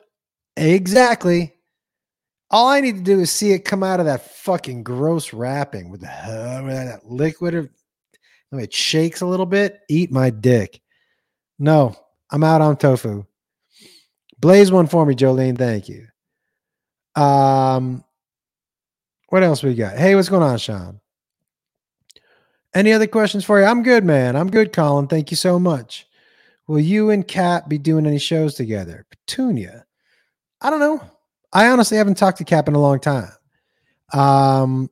[0.58, 1.54] Exactly.
[2.50, 5.88] All I need to do is see it come out of that fucking gross wrapping
[5.88, 7.54] with, the, uh, with that liquid.
[7.54, 7.70] Of,
[8.52, 9.80] it shakes a little bit.
[9.88, 10.82] Eat my dick.
[11.58, 11.94] No,
[12.30, 13.24] I'm out on tofu.
[14.38, 15.56] Blaze one for me, Jolene.
[15.56, 16.06] Thank you.
[17.20, 18.04] Um,
[19.28, 19.96] what else we got?
[19.96, 21.00] Hey, what's going on, Sean?
[22.74, 23.66] Any other questions for you?
[23.66, 24.36] I'm good, man.
[24.36, 25.06] I'm good, Colin.
[25.06, 26.06] Thank you so much.
[26.66, 29.06] Will you and Cap be doing any shows together?
[29.10, 29.84] Petunia.
[30.60, 31.00] I don't know.
[31.52, 33.30] I honestly haven't talked to Cap in a long time.
[34.12, 34.90] Um,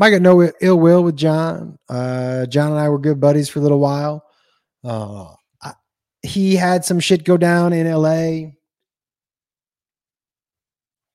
[0.00, 1.78] I got no ill will with John.
[1.88, 4.24] Uh, John and I were good buddies for a little while.
[4.82, 5.34] Uh,
[6.22, 8.52] he had some shit go down in LA.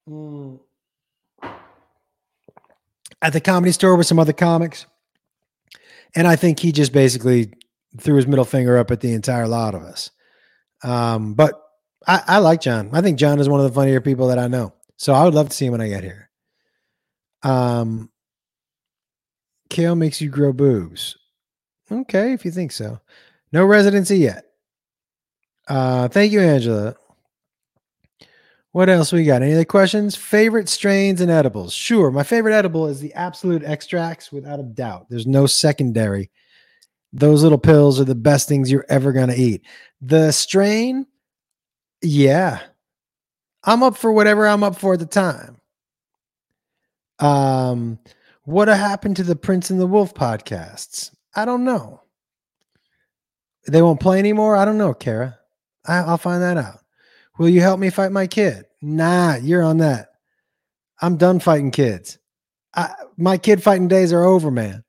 [0.09, 0.59] Mm.
[3.21, 4.85] At the comedy store with some other comics.
[6.15, 7.51] And I think he just basically
[7.99, 10.11] threw his middle finger up at the entire lot of us.
[10.83, 11.61] Um, but
[12.07, 12.89] I, I like John.
[12.93, 14.73] I think John is one of the funnier people that I know.
[14.97, 16.29] So I would love to see him when I get here.
[17.43, 18.09] Um,
[19.69, 21.17] kale makes you grow boobs.
[21.91, 22.99] Okay, if you think so.
[23.51, 24.44] No residency yet.
[25.67, 26.95] Uh, thank you, Angela.
[28.71, 29.41] What else we got?
[29.41, 30.15] Any other questions?
[30.15, 31.73] Favorite strains and edibles?
[31.73, 32.11] Sure.
[32.11, 35.07] My favorite edible is the Absolute Extracts, without a doubt.
[35.09, 36.29] There's no secondary.
[37.13, 39.65] Those little pills are the best things you're ever going to eat.
[40.01, 41.07] The strain,
[42.01, 42.59] yeah.
[43.63, 45.61] I'm up for whatever I'm up for at the time.
[47.19, 47.97] Um,
[48.43, 51.15] what happened to the Prince and the Wolf podcasts?
[51.33, 52.01] I don't know.
[53.67, 54.57] They won't play anymore.
[54.57, 55.39] I don't know, Kara.
[55.87, 56.79] I, will find that out.
[57.37, 58.65] Will you help me fight my kid?
[58.81, 60.09] Nah, you're on that.
[61.01, 62.17] I'm done fighting kids.
[62.73, 64.83] I, my kid fighting days are over, man.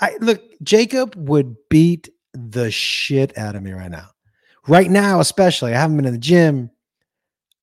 [0.00, 4.08] I look, Jacob would beat the shit out of me right now.
[4.66, 6.70] Right now, especially, I haven't been in the gym.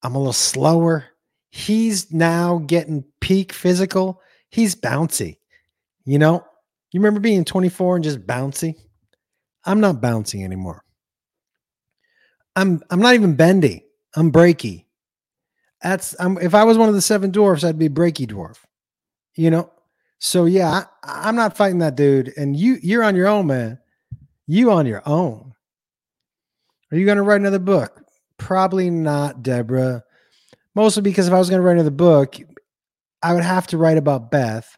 [0.04, 1.06] I'm a little slower.
[1.50, 4.22] He's now getting peak physical.
[4.50, 5.38] He's bouncy.
[6.06, 6.46] You know,
[6.92, 8.76] you remember being 24 and just bouncy?
[9.66, 10.84] I'm not bouncy anymore.
[12.56, 13.86] I'm I'm not even bendy.
[14.16, 14.86] I'm breaky.
[15.82, 18.58] That's I'm if I was one of the seven dwarfs, I'd be breaky dwarf.
[19.36, 19.72] You know?
[20.20, 22.34] So yeah, I, I'm not fighting that dude.
[22.38, 23.80] And you you're on your own, man.
[24.48, 25.54] You on your own.
[26.92, 28.04] Are you gonna write another book?
[28.38, 30.04] Probably not, Deborah.
[30.76, 32.36] Mostly because if I was gonna write another book,
[33.24, 34.78] I would have to write about Beth,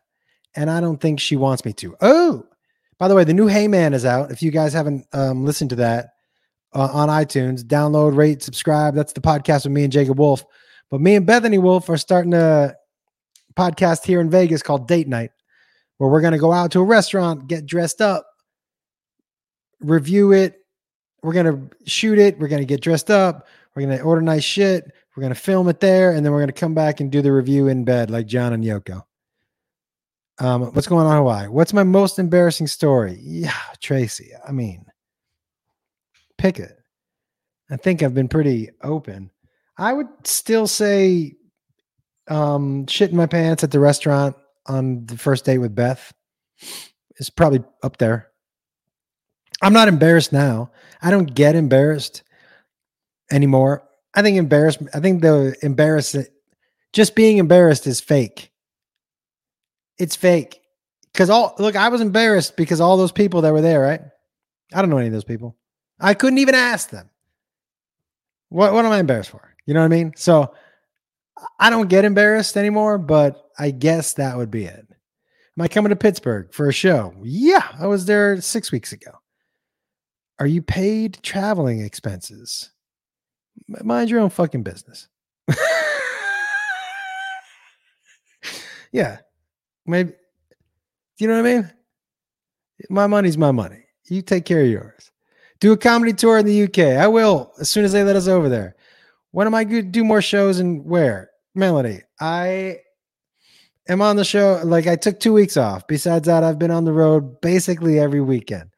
[0.55, 1.95] and I don't think she wants me to.
[2.01, 2.45] Oh,
[2.99, 4.31] by the way, the new Hey Man is out.
[4.31, 6.12] If you guys haven't um, listened to that
[6.73, 8.95] uh, on iTunes, download, rate, subscribe.
[8.95, 10.45] That's the podcast with me and Jacob Wolf.
[10.89, 12.75] But me and Bethany Wolf are starting a
[13.55, 15.31] podcast here in Vegas called Date Night,
[15.97, 18.25] where we're going to go out to a restaurant, get dressed up,
[19.79, 20.59] review it.
[21.21, 22.37] We're going to shoot it.
[22.39, 23.47] We're going to get dressed up.
[23.75, 24.85] We're going to order nice shit.
[25.15, 26.11] We're going to film it there.
[26.11, 28.53] And then we're going to come back and do the review in bed like John
[28.53, 29.03] and Yoko.
[30.39, 31.47] Um, what's going on Hawaii?
[31.47, 33.19] What's my most embarrassing story?
[33.21, 34.31] Yeah, Tracy.
[34.45, 34.85] I mean,
[36.43, 36.77] pick it.
[37.71, 39.31] I think I've been pretty open.
[39.77, 41.35] I would still say
[42.27, 44.35] um shit in my pants at the restaurant
[44.67, 46.13] on the first date with Beth
[47.15, 48.27] is probably up there.
[49.61, 50.71] I'm not embarrassed now.
[51.01, 52.23] I don't get embarrassed
[53.31, 53.87] anymore.
[54.13, 54.81] I think embarrassed.
[54.93, 56.27] I think the embarrassment,
[56.91, 58.51] just being embarrassed is fake.
[59.97, 60.59] It's fake.
[61.13, 64.01] Because all look, I was embarrassed because all those people that were there, right?
[64.73, 65.55] I don't know any of those people.
[65.99, 67.09] I couldn't even ask them.
[68.49, 69.55] What what am I embarrassed for?
[69.65, 70.13] You know what I mean?
[70.15, 70.53] So
[71.59, 74.85] I don't get embarrassed anymore, but I guess that would be it.
[75.57, 77.13] Am I coming to Pittsburgh for a show?
[77.23, 79.11] Yeah, I was there six weeks ago.
[80.39, 82.71] Are you paid traveling expenses?
[83.67, 85.07] Mind your own fucking business.
[88.91, 89.19] yeah,
[89.85, 90.13] maybe.
[91.19, 91.71] You know what I mean?
[92.89, 93.85] My money's my money.
[94.09, 95.11] You take care of yours.
[95.63, 96.99] Do a comedy tour in the UK.
[96.99, 98.75] I will as soon as they let us over there.
[99.31, 101.29] When am I going to do more shows and where?
[101.55, 102.79] Melody, I
[103.87, 104.59] am on the show.
[104.65, 105.87] Like I took two weeks off.
[105.87, 108.71] Besides that, I've been on the road basically every weekend.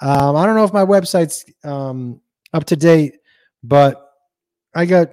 [0.00, 2.20] Um, I don't know if my website's um,
[2.52, 3.16] up to date,
[3.64, 4.00] but
[4.72, 5.10] I got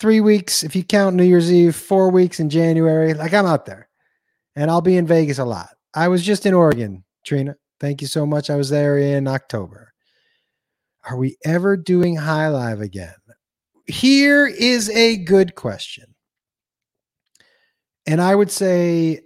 [0.00, 3.14] three weeks, if you count New Year's Eve, four weeks in January.
[3.14, 3.88] Like I'm out there
[4.56, 5.68] and I'll be in Vegas a lot.
[5.94, 7.54] I was just in Oregon, Trina.
[7.78, 8.50] Thank you so much.
[8.50, 9.87] I was there in October.
[11.08, 13.14] Are we ever doing High Live again?
[13.86, 16.14] Here is a good question.
[18.06, 19.22] And I would say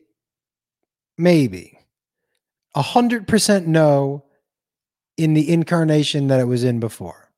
[1.19, 1.79] maybe
[2.75, 4.25] a hundred percent no
[5.17, 7.31] in the incarnation that it was in before.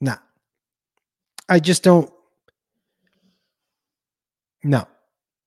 [0.00, 0.18] Nah.
[1.48, 2.12] I just don't.
[4.64, 4.86] No,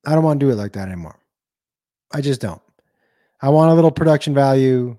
[0.05, 1.19] I don't want to do it like that anymore.
[2.11, 2.61] I just don't.
[3.41, 4.97] I want a little production value.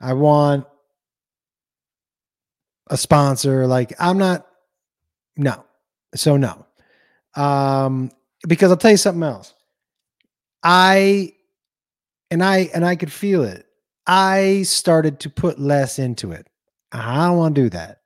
[0.00, 0.66] I want
[2.88, 3.66] a sponsor.
[3.66, 4.46] Like I'm not.
[5.36, 5.64] No.
[6.14, 6.66] So no.
[7.34, 8.10] Um,
[8.46, 9.54] because I'll tell you something else.
[10.62, 11.32] I
[12.30, 13.66] and I and I could feel it.
[14.06, 16.46] I started to put less into it.
[16.92, 18.00] I don't want to do that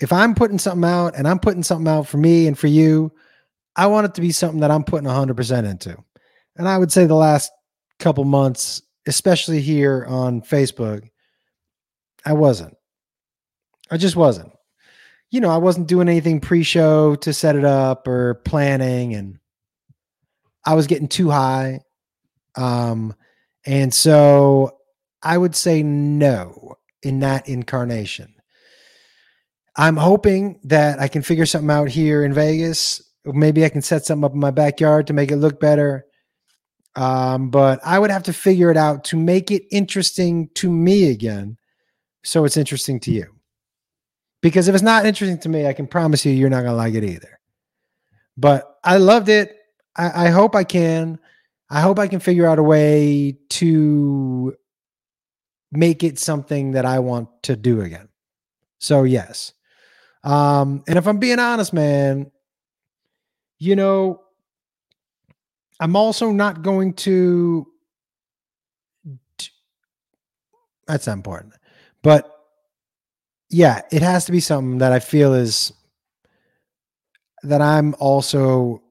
[0.00, 3.12] if I'm putting something out and I'm putting something out for me and for you,
[3.74, 5.96] I want it to be something that I'm putting 100% into.
[6.56, 7.50] And I would say the last
[7.98, 11.08] couple months, especially here on Facebook,
[12.24, 12.76] I wasn't.
[13.90, 14.52] I just wasn't.
[15.30, 19.38] You know, I wasn't doing anything pre show to set it up or planning, and
[20.64, 21.80] I was getting too high.
[22.54, 23.14] Um,
[23.64, 24.78] and so
[25.22, 28.34] I would say no in that incarnation.
[29.76, 33.02] I'm hoping that I can figure something out here in Vegas.
[33.24, 36.06] Maybe I can set something up in my backyard to make it look better.
[36.94, 41.10] Um, but I would have to figure it out to make it interesting to me
[41.10, 41.58] again.
[42.24, 43.35] So it's interesting to you.
[44.42, 46.76] Because if it's not interesting to me, I can promise you, you're not going to
[46.76, 47.38] like it either.
[48.36, 49.56] But I loved it.
[49.96, 51.18] I, I hope I can.
[51.70, 54.54] I hope I can figure out a way to
[55.72, 58.08] make it something that I want to do again.
[58.78, 59.52] So, yes.
[60.22, 62.30] Um, and if I'm being honest, man,
[63.58, 64.22] you know,
[65.80, 67.66] I'm also not going to.
[70.86, 71.54] That's not important,
[72.02, 72.35] but
[73.50, 75.72] yeah, it has to be something that I feel is
[77.42, 78.82] that I'm also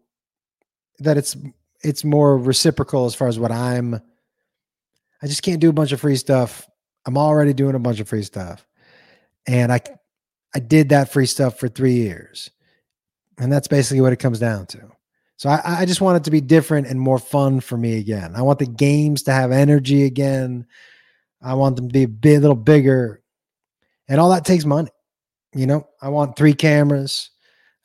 [1.00, 1.36] that it's
[1.84, 3.96] it's more reciprocal as far as what I'm
[5.22, 6.68] I just can't do a bunch of free stuff.
[7.06, 8.66] I'm already doing a bunch of free stuff.
[9.48, 9.82] And I
[10.54, 12.50] I did that free stuff for 3 years.
[13.38, 14.80] And that's basically what it comes down to.
[15.38, 18.34] So I, I just want it to be different and more fun for me again.
[18.36, 20.66] I want the games to have energy again.
[21.42, 23.22] I want them to be a bit, little bigger.
[24.08, 24.92] And all that takes money.
[25.54, 27.32] You know, I want three cameras.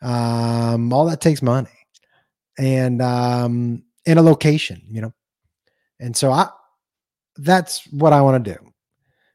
[0.03, 1.69] Um, all that takes money.
[2.59, 5.13] And um in a location, you know.
[5.99, 6.49] And so I
[7.37, 8.73] that's what I want to do.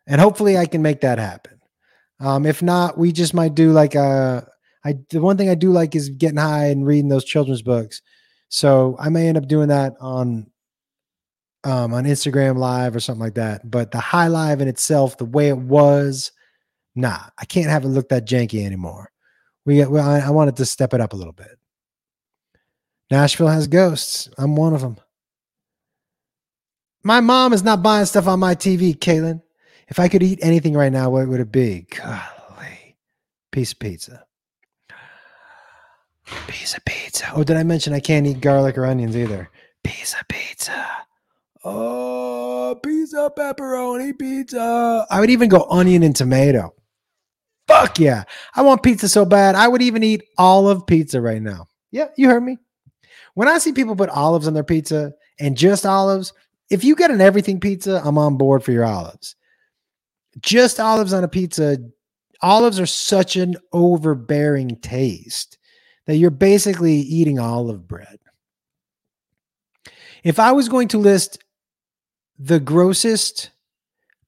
[0.07, 1.59] And hopefully I can make that happen.
[2.19, 4.47] Um, if not, we just might do like a
[4.83, 8.01] I the one thing I do like is getting high and reading those children's books.
[8.49, 10.47] So I may end up doing that on
[11.63, 13.69] um, on Instagram live or something like that.
[13.69, 16.31] But the high live in itself, the way it was,
[16.95, 19.11] nah, I can't have it look that janky anymore.
[19.65, 21.57] We get well, I, I wanted to step it up a little bit.
[23.11, 24.29] Nashville has ghosts.
[24.37, 24.97] I'm one of them.
[27.03, 29.41] My mom is not buying stuff on my TV, Caitlin.
[29.87, 31.85] If I could eat anything right now, what would it be?
[31.95, 32.95] Golly.
[33.51, 34.25] Piece of pizza.
[36.47, 37.27] Piece of pizza.
[37.35, 39.51] Oh, did I mention I can't eat garlic or onions either?
[39.83, 41.05] Piece of pizza.
[41.63, 45.05] Oh, pizza, pepperoni, pizza.
[45.09, 46.73] I would even go onion and tomato.
[47.67, 48.23] Fuck yeah.
[48.55, 49.55] I want pizza so bad.
[49.55, 51.67] I would even eat olive pizza right now.
[51.91, 52.57] Yeah, you heard me.
[53.33, 56.33] When I see people put olives on their pizza and just olives,
[56.69, 59.35] if you get an everything pizza, I'm on board for your olives.
[60.41, 61.77] Just olives on a pizza,
[62.41, 65.57] olives are such an overbearing taste
[66.05, 68.19] that you're basically eating olive bread.
[70.23, 71.43] If I was going to list
[72.37, 73.51] the grossest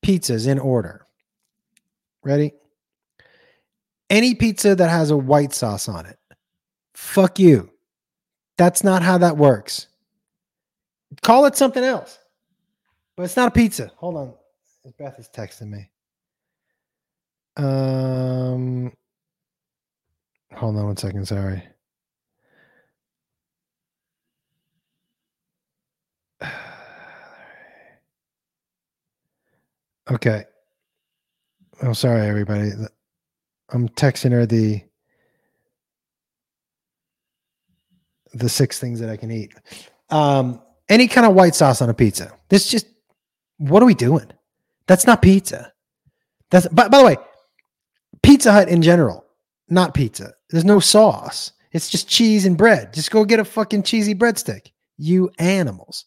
[0.03, 1.05] pizzas in order,
[2.23, 2.53] ready?
[4.09, 6.17] Any pizza that has a white sauce on it,
[6.93, 7.69] fuck you.
[8.57, 9.87] That's not how that works.
[11.21, 12.17] Call it something else.
[13.15, 13.91] But it's not a pizza.
[13.97, 14.33] Hold on.
[14.97, 15.89] Beth is texting me.
[17.57, 18.93] Um,
[20.53, 21.27] hold on one second.
[21.27, 21.63] Sorry.
[30.09, 30.45] Okay.
[31.81, 32.71] I'm oh, sorry, everybody.
[33.69, 34.81] I'm texting her the
[38.33, 39.53] the six things that I can eat.
[40.09, 42.31] Um, any kind of white sauce on a pizza.
[42.49, 42.87] This just
[43.57, 44.29] what are we doing?
[44.87, 45.73] That's not pizza.
[46.49, 47.17] That's by, by the way,
[48.23, 49.25] Pizza Hut in general,
[49.69, 50.33] not pizza.
[50.49, 51.51] There's no sauce.
[51.71, 52.93] It's just cheese and bread.
[52.93, 54.71] Just go get a fucking cheesy breadstick.
[54.97, 56.05] You animals.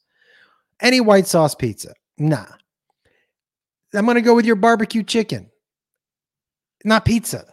[0.81, 1.93] Any white sauce pizza.
[2.19, 2.47] Nah.
[3.93, 5.51] I'm gonna go with your barbecue chicken.
[6.85, 7.45] Not pizza.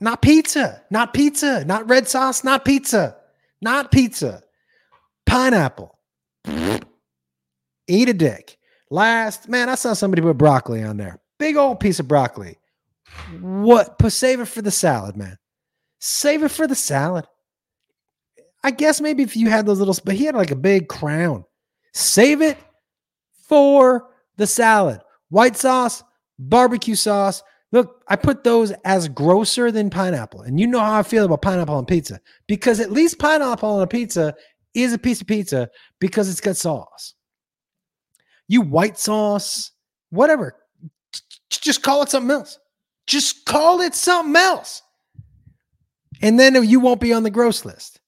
[0.00, 0.82] Not pizza.
[0.90, 1.64] Not pizza.
[1.64, 2.44] Not red sauce.
[2.44, 3.16] Not pizza.
[3.60, 4.42] Not pizza.
[5.26, 5.98] Pineapple.
[7.86, 8.58] Eat a dick.
[8.90, 11.20] Last, man, I saw somebody put broccoli on there.
[11.38, 12.58] Big old piece of broccoli.
[13.40, 13.98] What?
[13.98, 15.38] Put save it for the salad, man.
[16.00, 17.26] Save it for the salad.
[18.62, 21.44] I guess maybe if you had those little, but he had like a big crown.
[21.92, 22.58] Save it
[23.48, 25.00] for the salad.
[25.28, 26.02] White sauce,
[26.38, 27.42] barbecue sauce.
[27.74, 30.42] Look, I put those as grosser than pineapple.
[30.42, 33.82] And you know how I feel about pineapple on pizza because at least pineapple on
[33.82, 34.32] a pizza
[34.74, 37.14] is a piece of pizza because it's got sauce.
[38.46, 39.72] You white sauce,
[40.10, 40.54] whatever.
[41.50, 42.60] Just call it something else.
[43.08, 44.80] Just call it something else.
[46.22, 47.98] And then you won't be on the gross list.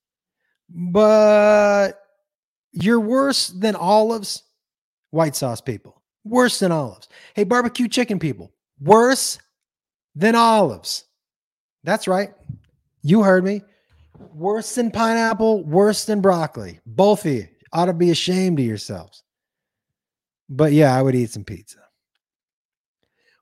[0.71, 1.95] But
[2.71, 4.45] you're worse than olives,
[5.11, 6.05] white sauce people.
[6.23, 7.09] Worse than olives.
[7.35, 8.53] Hey, barbecue chicken people.
[8.79, 9.41] Worse
[10.17, 11.05] than olives.
[11.85, 12.31] That's right.
[13.03, 13.63] You heard me.
[14.35, 16.81] Worse than pineapple, worse than broccoli.
[16.87, 19.23] Both of you ought to be ashamed of yourselves.
[20.49, 21.79] But yeah, I would eat some pizza.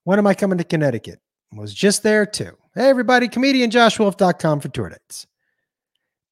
[0.02, 1.20] When am I coming to Connecticut?
[1.52, 2.56] Was just there too.
[2.74, 5.26] Hey, everybody, comedianjoshwolf.com for tour dates.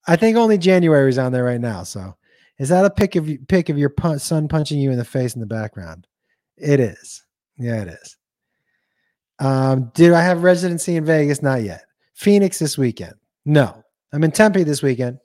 [0.09, 1.85] I think only January is on there right now.
[1.85, 2.17] So
[2.59, 5.41] is that a pic of pic of your son punching you in the face in
[5.41, 6.09] the background?
[6.57, 7.23] It is.
[7.57, 8.17] Yeah, it is.
[9.43, 11.43] Um, do I have residency in Vegas?
[11.43, 11.85] Not yet.
[12.15, 13.15] Phoenix this weekend.
[13.45, 13.83] No.
[14.13, 15.19] I'm in Tempe this weekend.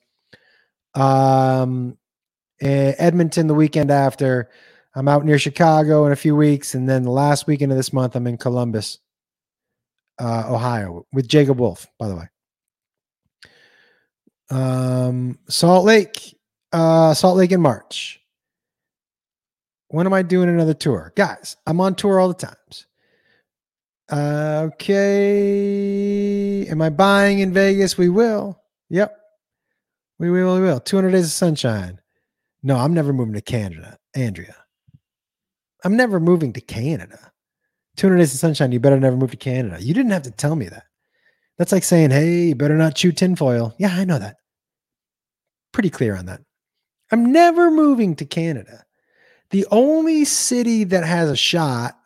[0.95, 1.97] Um,
[2.59, 4.49] Edmonton the weekend after.
[4.95, 7.93] I'm out near Chicago in a few weeks, and then the last weekend of this
[7.93, 8.97] month, I'm in Columbus,
[10.19, 11.85] uh, Ohio, with Jacob Wolf.
[11.99, 12.29] By the way,
[14.49, 16.35] um, Salt Lake,
[16.71, 18.19] uh, Salt Lake in March.
[19.89, 21.57] When am I doing another tour, guys?
[21.67, 22.87] I'm on tour all the times.
[24.09, 26.65] Uh, okay.
[26.67, 27.97] Am I buying in Vegas?
[27.97, 28.61] We will.
[28.89, 29.17] Yep.
[30.19, 30.55] We will.
[30.55, 30.79] We will.
[30.79, 31.99] 200 days of sunshine.
[32.63, 34.55] No, I'm never moving to Canada, Andrea.
[35.83, 37.31] I'm never moving to Canada.
[37.97, 38.71] 200 days of sunshine.
[38.71, 39.77] You better never move to Canada.
[39.81, 40.85] You didn't have to tell me that.
[41.57, 43.75] That's like saying, hey, you better not chew tinfoil.
[43.77, 44.37] Yeah, I know that.
[45.71, 46.41] Pretty clear on that.
[47.11, 48.83] I'm never moving to Canada.
[49.49, 51.96] The only city that has a shot,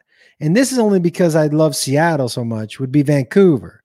[0.41, 3.83] and this is only because I love Seattle so much, would be Vancouver.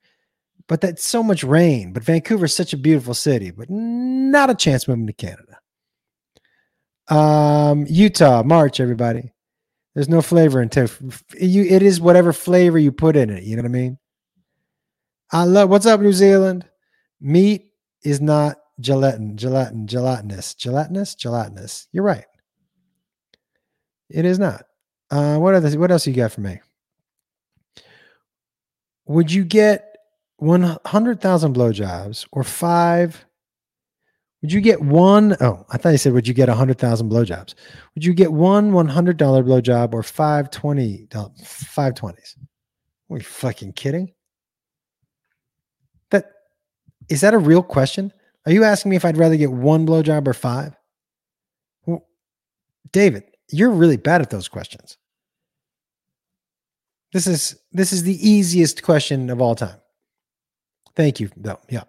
[0.68, 1.92] But that's so much rain.
[1.92, 5.61] But Vancouver is such a beautiful city, but not a chance moving to Canada.
[7.09, 9.32] Um, Utah, March, everybody.
[9.94, 10.90] There's no flavor into
[11.38, 11.64] you.
[11.64, 13.44] It is whatever flavor you put in it.
[13.44, 13.98] You know what I mean?
[15.30, 16.68] I love what's up, New Zealand.
[17.20, 21.88] Meat is not gelatin, gelatin, gelatinous, gelatinous, gelatinous.
[21.92, 22.26] You're right.
[24.11, 24.64] It is not.
[25.11, 26.61] Uh, what other, what else you got for me?
[29.07, 29.96] Would you get
[30.38, 33.24] one hundred thousand blowjobs or five?
[34.42, 35.36] Would you get one?
[35.40, 37.54] Oh, I thought you said, would you get hundred thousand blowjobs?
[37.94, 41.09] Would you get one one hundred dollar blowjob or five twenty
[41.44, 42.36] five twenties?
[43.11, 44.12] Are you fucking kidding?
[46.11, 46.32] That
[47.09, 48.12] is that a real question?
[48.44, 50.76] Are you asking me if I'd rather get one blowjob or five?
[51.86, 52.07] Well,
[52.92, 54.99] David, you're really bad at those questions.
[57.12, 59.78] This is this is the easiest question of all time.
[60.94, 61.30] Thank you.
[61.36, 61.84] No, yeah.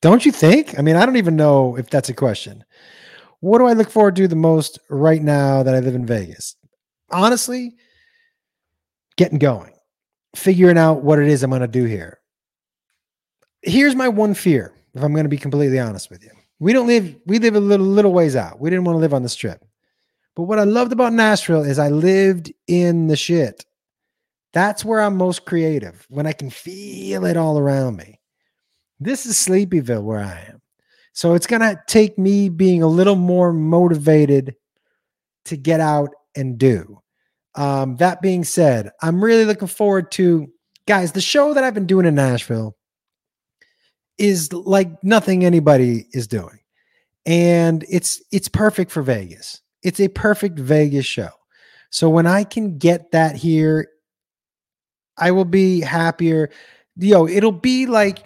[0.00, 0.78] Don't you think?
[0.78, 2.64] I mean, I don't even know if that's a question.
[3.40, 6.56] What do I look forward to the most right now that I live in Vegas?
[7.10, 7.76] Honestly,
[9.16, 9.72] getting going,
[10.34, 12.20] figuring out what it is I'm going to do here.
[13.62, 16.30] Here's my one fear, if I'm going to be completely honest with you.
[16.58, 18.60] We don't live, we live a little, little ways out.
[18.60, 19.64] We didn't want to live on the strip.
[20.36, 23.64] But what I loved about Nashville is I lived in the shit.
[24.52, 28.20] That's where I'm most creative when I can feel it all around me.
[29.00, 30.60] This is Sleepyville where I am.
[31.14, 34.54] So it's going to take me being a little more motivated
[35.46, 37.00] to get out and do.
[37.54, 40.48] Um, that being said, I'm really looking forward to,
[40.86, 42.76] guys, the show that I've been doing in Nashville
[44.18, 46.58] is like nothing anybody is doing.
[47.24, 49.62] And it's it's perfect for Vegas.
[49.86, 51.28] It's a perfect Vegas show.
[51.90, 53.86] So when I can get that here,
[55.16, 56.50] I will be happier.
[56.96, 58.24] Yo, it'll be like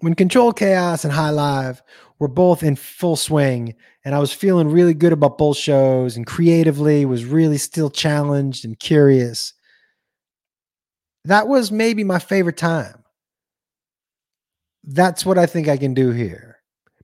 [0.00, 1.80] when Control Chaos and High Live
[2.18, 6.26] were both in full swing, and I was feeling really good about both shows and
[6.26, 9.52] creatively was really still challenged and curious.
[11.26, 13.04] That was maybe my favorite time.
[14.82, 16.56] That's what I think I can do here.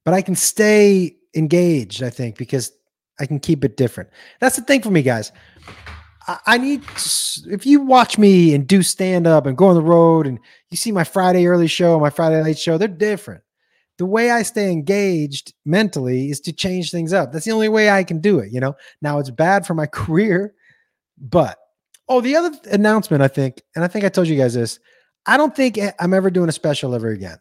[0.04, 2.72] But I can stay engaged, I think, because
[3.18, 4.10] I can keep it different.
[4.40, 5.32] That's the thing for me, guys.
[6.26, 6.84] I, I need
[7.46, 10.38] if you watch me and do stand up and go on the road and
[10.70, 13.42] you see my Friday early show, my Friday late show, they're different.
[13.98, 17.32] The way I stay engaged mentally is to change things up.
[17.32, 18.74] That's the only way I can do it, you know.
[19.00, 20.54] Now it's bad for my career,
[21.18, 21.58] but
[22.08, 24.78] oh, the other announcement I think, and I think I told you guys this,
[25.24, 27.38] I don't think I'm ever doing a special ever again.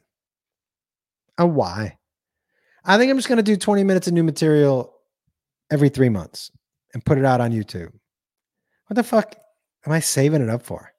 [1.37, 1.97] Oh, why?
[2.83, 4.94] I think I'm just going to do 20 minutes of new material
[5.71, 6.51] every three months
[6.93, 7.91] and put it out on YouTube.
[8.87, 9.35] What the fuck
[9.85, 10.91] am I saving it up for?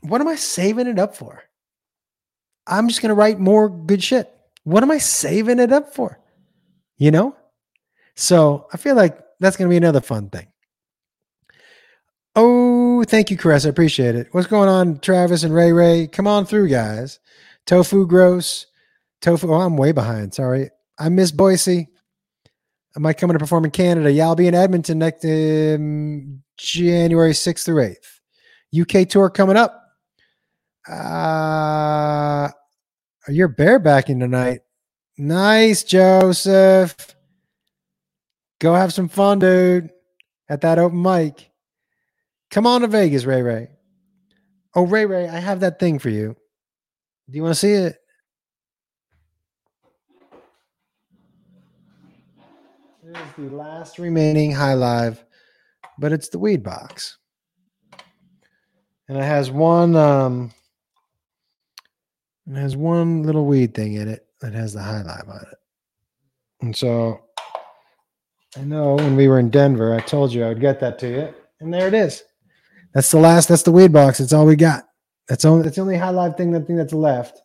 [0.00, 1.42] What am I saving it up for?
[2.66, 4.30] I'm just going to write more good shit.
[4.64, 6.18] What am I saving it up for?
[6.98, 7.36] You know?
[8.14, 10.48] So I feel like that's going to be another fun thing.
[12.36, 13.66] Oh, thank you, Chris.
[13.66, 14.28] I appreciate it.
[14.32, 16.06] What's going on, Travis and Ray Ray?
[16.06, 17.18] Come on through, guys.
[17.66, 18.66] Tofu gross.
[19.20, 19.52] Tofu.
[19.52, 20.34] Oh, I'm way behind.
[20.34, 20.70] Sorry.
[20.98, 21.88] I miss Boise.
[22.96, 24.10] Am I coming to perform in Canada?
[24.10, 27.96] Yeah, I'll be in Edmonton next um, January 6th through
[28.74, 29.02] 8th.
[29.02, 29.76] UK tour coming up.
[30.88, 32.48] Uh,
[33.28, 34.60] you're barebacking tonight.
[35.16, 36.96] Nice, Joseph.
[38.58, 39.90] Go have some fun, dude,
[40.48, 41.50] at that open mic.
[42.50, 43.70] Come on to Vegas, Ray Ray.
[44.74, 46.36] Oh, Ray Ray, I have that thing for you.
[47.28, 47.99] Do you want to see it?
[53.12, 55.24] Here's the last remaining high live,
[55.98, 57.18] but it's the weed box.
[59.08, 60.52] And it has one um
[62.46, 65.58] it has one little weed thing in it that has the high live on it.
[66.62, 67.20] And so
[68.56, 71.08] I know when we were in Denver, I told you I would get that to
[71.08, 71.34] you.
[71.60, 72.22] And there it is.
[72.94, 74.18] That's the last, that's the weed box.
[74.18, 74.84] That's all we got.
[75.28, 77.42] That's only that's the only high live thing that thing that's left.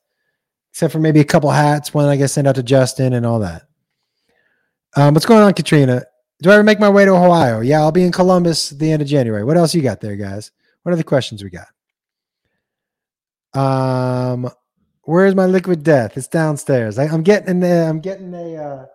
[0.71, 3.39] Except for maybe a couple hats, one I guess sent out to Justin and all
[3.39, 3.67] that.
[4.95, 6.03] Um, what's going on, Katrina?
[6.41, 7.59] Do I ever make my way to Ohio?
[7.59, 9.43] Yeah, I'll be in Columbus at the end of January.
[9.43, 10.51] What else you got there, guys?
[10.83, 11.67] What are the questions we got?
[13.53, 14.49] Um,
[15.03, 16.17] where's my liquid death?
[16.17, 16.97] It's downstairs.
[16.97, 18.85] I, am getting the, I'm getting a uh,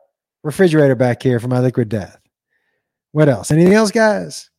[0.43, 2.19] refrigerator back here for my liquid death.
[3.13, 3.51] What else?
[3.51, 4.51] Anything else, guys?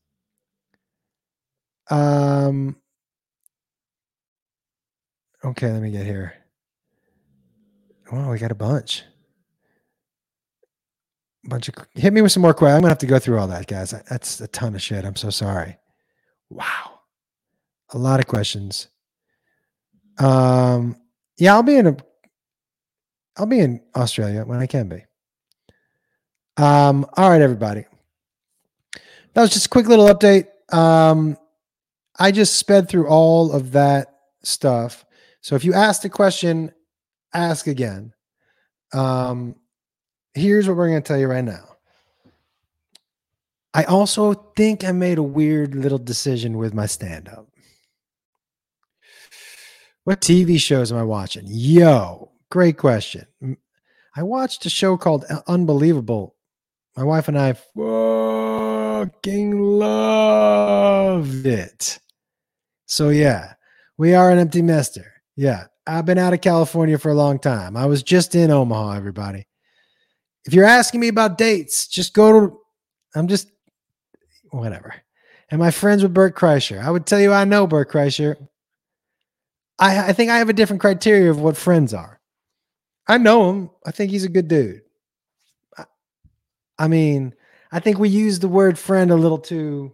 [1.89, 2.75] Um.
[5.43, 6.33] Okay, let me get here.
[8.11, 9.03] Oh, we got a bunch.
[11.43, 12.75] Bunch of hit me with some more questions.
[12.75, 13.91] I'm gonna have to go through all that, guys.
[14.09, 15.05] That's a ton of shit.
[15.05, 15.77] I'm so sorry.
[16.49, 16.99] Wow,
[17.89, 18.89] a lot of questions.
[20.19, 20.97] Um,
[21.37, 21.97] yeah, I'll be in a,
[23.37, 25.03] I'll be in Australia when I can be.
[26.57, 27.85] Um, all right, everybody.
[29.33, 30.47] That was just a quick little update.
[30.71, 31.37] Um,
[32.19, 35.05] I just sped through all of that stuff.
[35.41, 36.71] So if you asked a question,
[37.33, 38.13] ask again.
[38.93, 39.55] Um,
[40.33, 41.65] here's what we're going to tell you right now.
[43.73, 47.47] I also think I made a weird little decision with my stand up.
[50.03, 51.43] What TV shows am I watching?
[51.45, 53.27] Yo, great question.
[54.15, 56.35] I watched a show called Unbelievable.
[56.97, 61.99] My wife and I fucking loved it.
[62.87, 63.53] So, yeah,
[63.97, 65.13] we are an empty nester.
[65.37, 67.77] Yeah, I've been out of California for a long time.
[67.77, 69.47] I was just in Omaha, everybody.
[70.45, 72.57] If you're asking me about dates, just go to,
[73.15, 73.51] I'm just,
[74.49, 74.93] whatever.
[75.51, 76.81] Am I friends with Bert Kreischer?
[76.81, 78.35] I would tell you I know Bert Kreischer.
[79.77, 82.19] I, I think I have a different criteria of what friends are.
[83.07, 83.69] I know him.
[83.85, 84.81] I think he's a good dude.
[85.77, 85.85] I,
[86.79, 87.33] I mean,
[87.71, 89.93] I think we use the word friend a little too.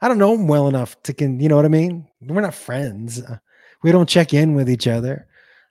[0.00, 2.06] I don't know him well enough to can you know what I mean.
[2.20, 3.22] We're not friends.
[3.82, 5.26] We don't check in with each other.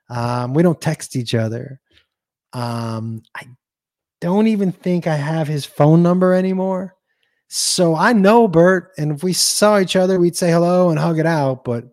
[0.10, 1.80] Um, we don't text each other.
[2.52, 3.48] Um, I
[4.24, 6.96] don't even think I have his phone number anymore.
[7.50, 11.20] So I know Bert, and if we saw each other, we'd say hello and hug
[11.20, 11.64] it out.
[11.64, 11.86] But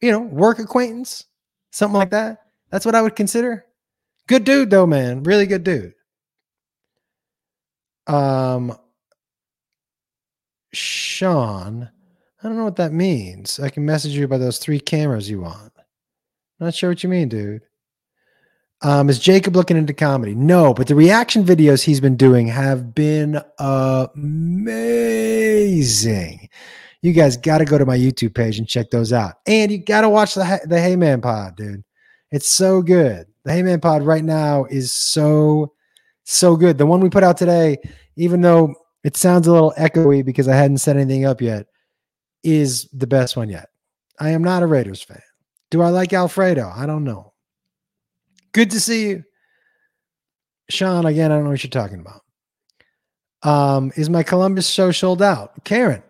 [0.00, 1.26] you know, work acquaintance,
[1.70, 2.38] something like that.
[2.70, 3.66] That's what I would consider.
[4.26, 5.22] Good dude, though, man.
[5.22, 5.94] Really good dude.
[8.06, 8.76] Um,
[10.72, 11.90] Sean
[12.42, 13.60] I don't know what that means.
[13.60, 15.72] I can message you about those three cameras you want.
[16.58, 17.62] Not sure what you mean, dude.
[18.84, 20.34] Um, is Jacob looking into comedy?
[20.34, 24.48] No, but the reaction videos he's been doing have been amazing.
[27.00, 29.34] You guys got to go to my YouTube page and check those out.
[29.46, 31.84] And you got to watch the the Heyman Pod, dude.
[32.32, 33.26] It's so good.
[33.44, 35.72] The Heyman Pod right now is so
[36.24, 36.78] so good.
[36.78, 37.78] The one we put out today,
[38.16, 38.74] even though
[39.04, 41.66] it sounds a little echoey because I hadn't set anything up yet,
[42.42, 43.68] is the best one yet.
[44.18, 45.22] I am not a Raiders fan.
[45.70, 46.72] Do I like Alfredo?
[46.74, 47.31] I don't know.
[48.52, 49.24] Good to see you.
[50.70, 52.22] Sean, again, I don't know what you're talking about.
[53.42, 55.64] Um, is my Columbus show sold out?
[55.64, 56.02] Karen,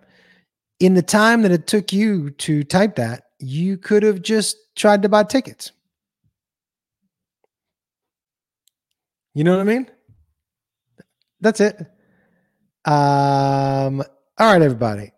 [0.80, 5.02] in the time that it took you to type that, you could have just tried
[5.02, 5.72] to buy tickets.
[9.34, 9.90] You know what I mean?
[11.40, 11.78] That's it.
[12.84, 14.02] Um,
[14.38, 15.12] all right, everybody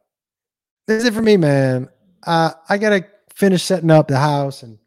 [0.86, 1.88] that's it for me, man.
[2.26, 4.78] Uh, I gotta finish setting up the house and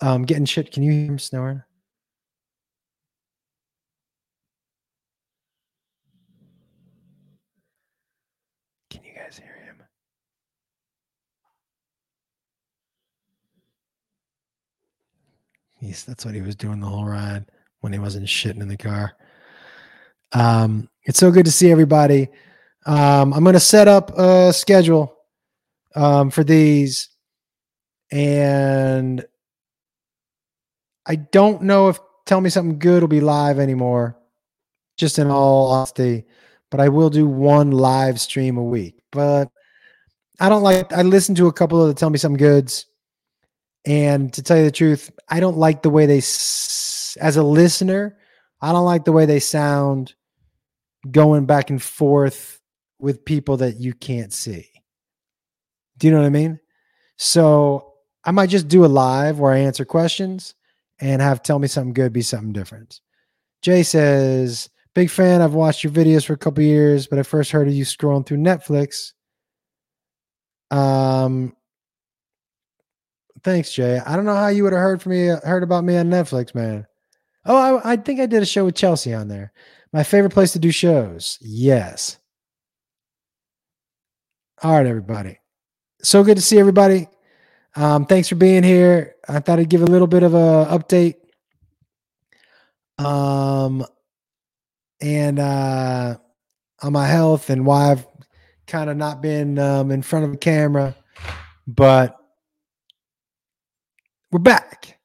[0.00, 0.72] um, getting shit.
[0.72, 1.62] Can you hear him snoring?
[8.90, 9.82] Can you guys hear him?
[15.80, 17.46] Yes, that's what he was doing the whole ride
[17.80, 19.14] when he wasn't shitting in the car.
[20.32, 22.28] Um, it's so good to see everybody.
[22.84, 25.16] Um, I'm going to set up a schedule
[25.94, 27.08] um, for these,
[28.12, 29.24] and
[31.06, 34.18] I don't know if Tell Me Something Good will be live anymore,
[34.96, 36.24] just in all honesty,
[36.70, 38.98] but I will do one live stream a week.
[39.12, 39.48] But
[40.40, 42.86] I don't like, I listened to a couple of the Tell Me Something Goods,
[43.84, 48.18] and to tell you the truth, I don't like the way they, as a listener,
[48.60, 50.14] I don't like the way they sound
[51.08, 52.60] going back and forth
[52.98, 54.66] with people that you can't see.
[55.98, 56.58] Do you know what I mean?
[57.16, 57.92] So
[58.24, 60.54] I might just do a live where I answer questions
[61.00, 63.00] and have tell me something good, be something different.
[63.62, 65.42] Jay says, Big fan.
[65.42, 68.24] I've watched your videos for a couple years, but I first heard of you scrolling
[68.24, 69.12] through Netflix.
[70.70, 71.54] Um,
[73.42, 73.98] thanks, Jay.
[73.98, 76.54] I don't know how you would have heard from me, heard about me on Netflix,
[76.54, 76.86] man.
[77.44, 79.52] Oh, I, I think I did a show with Chelsea on there.
[79.92, 81.36] My favorite place to do shows.
[81.42, 82.16] Yes.
[84.62, 85.40] All right, everybody.
[86.00, 87.06] So good to see everybody.
[87.76, 89.16] Um, thanks for being here.
[89.28, 91.16] I thought I'd give a little bit of a update.
[92.98, 93.84] Um,
[95.02, 96.16] and uh,
[96.82, 98.06] on my health and why I've
[98.66, 100.96] kind of not been um, in front of a camera,
[101.66, 102.16] but
[104.30, 104.98] we're back.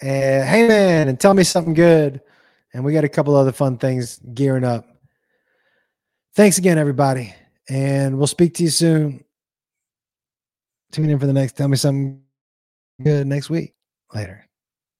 [0.00, 2.22] And hey, man, and tell me something good.
[2.72, 4.86] And we got a couple other fun things gearing up.
[6.34, 7.34] Thanks again, everybody.
[7.68, 9.25] And we'll speak to you soon.
[10.92, 12.22] Tune in for the next Tell Me Something
[13.02, 13.74] Good next week.
[14.14, 14.45] Later.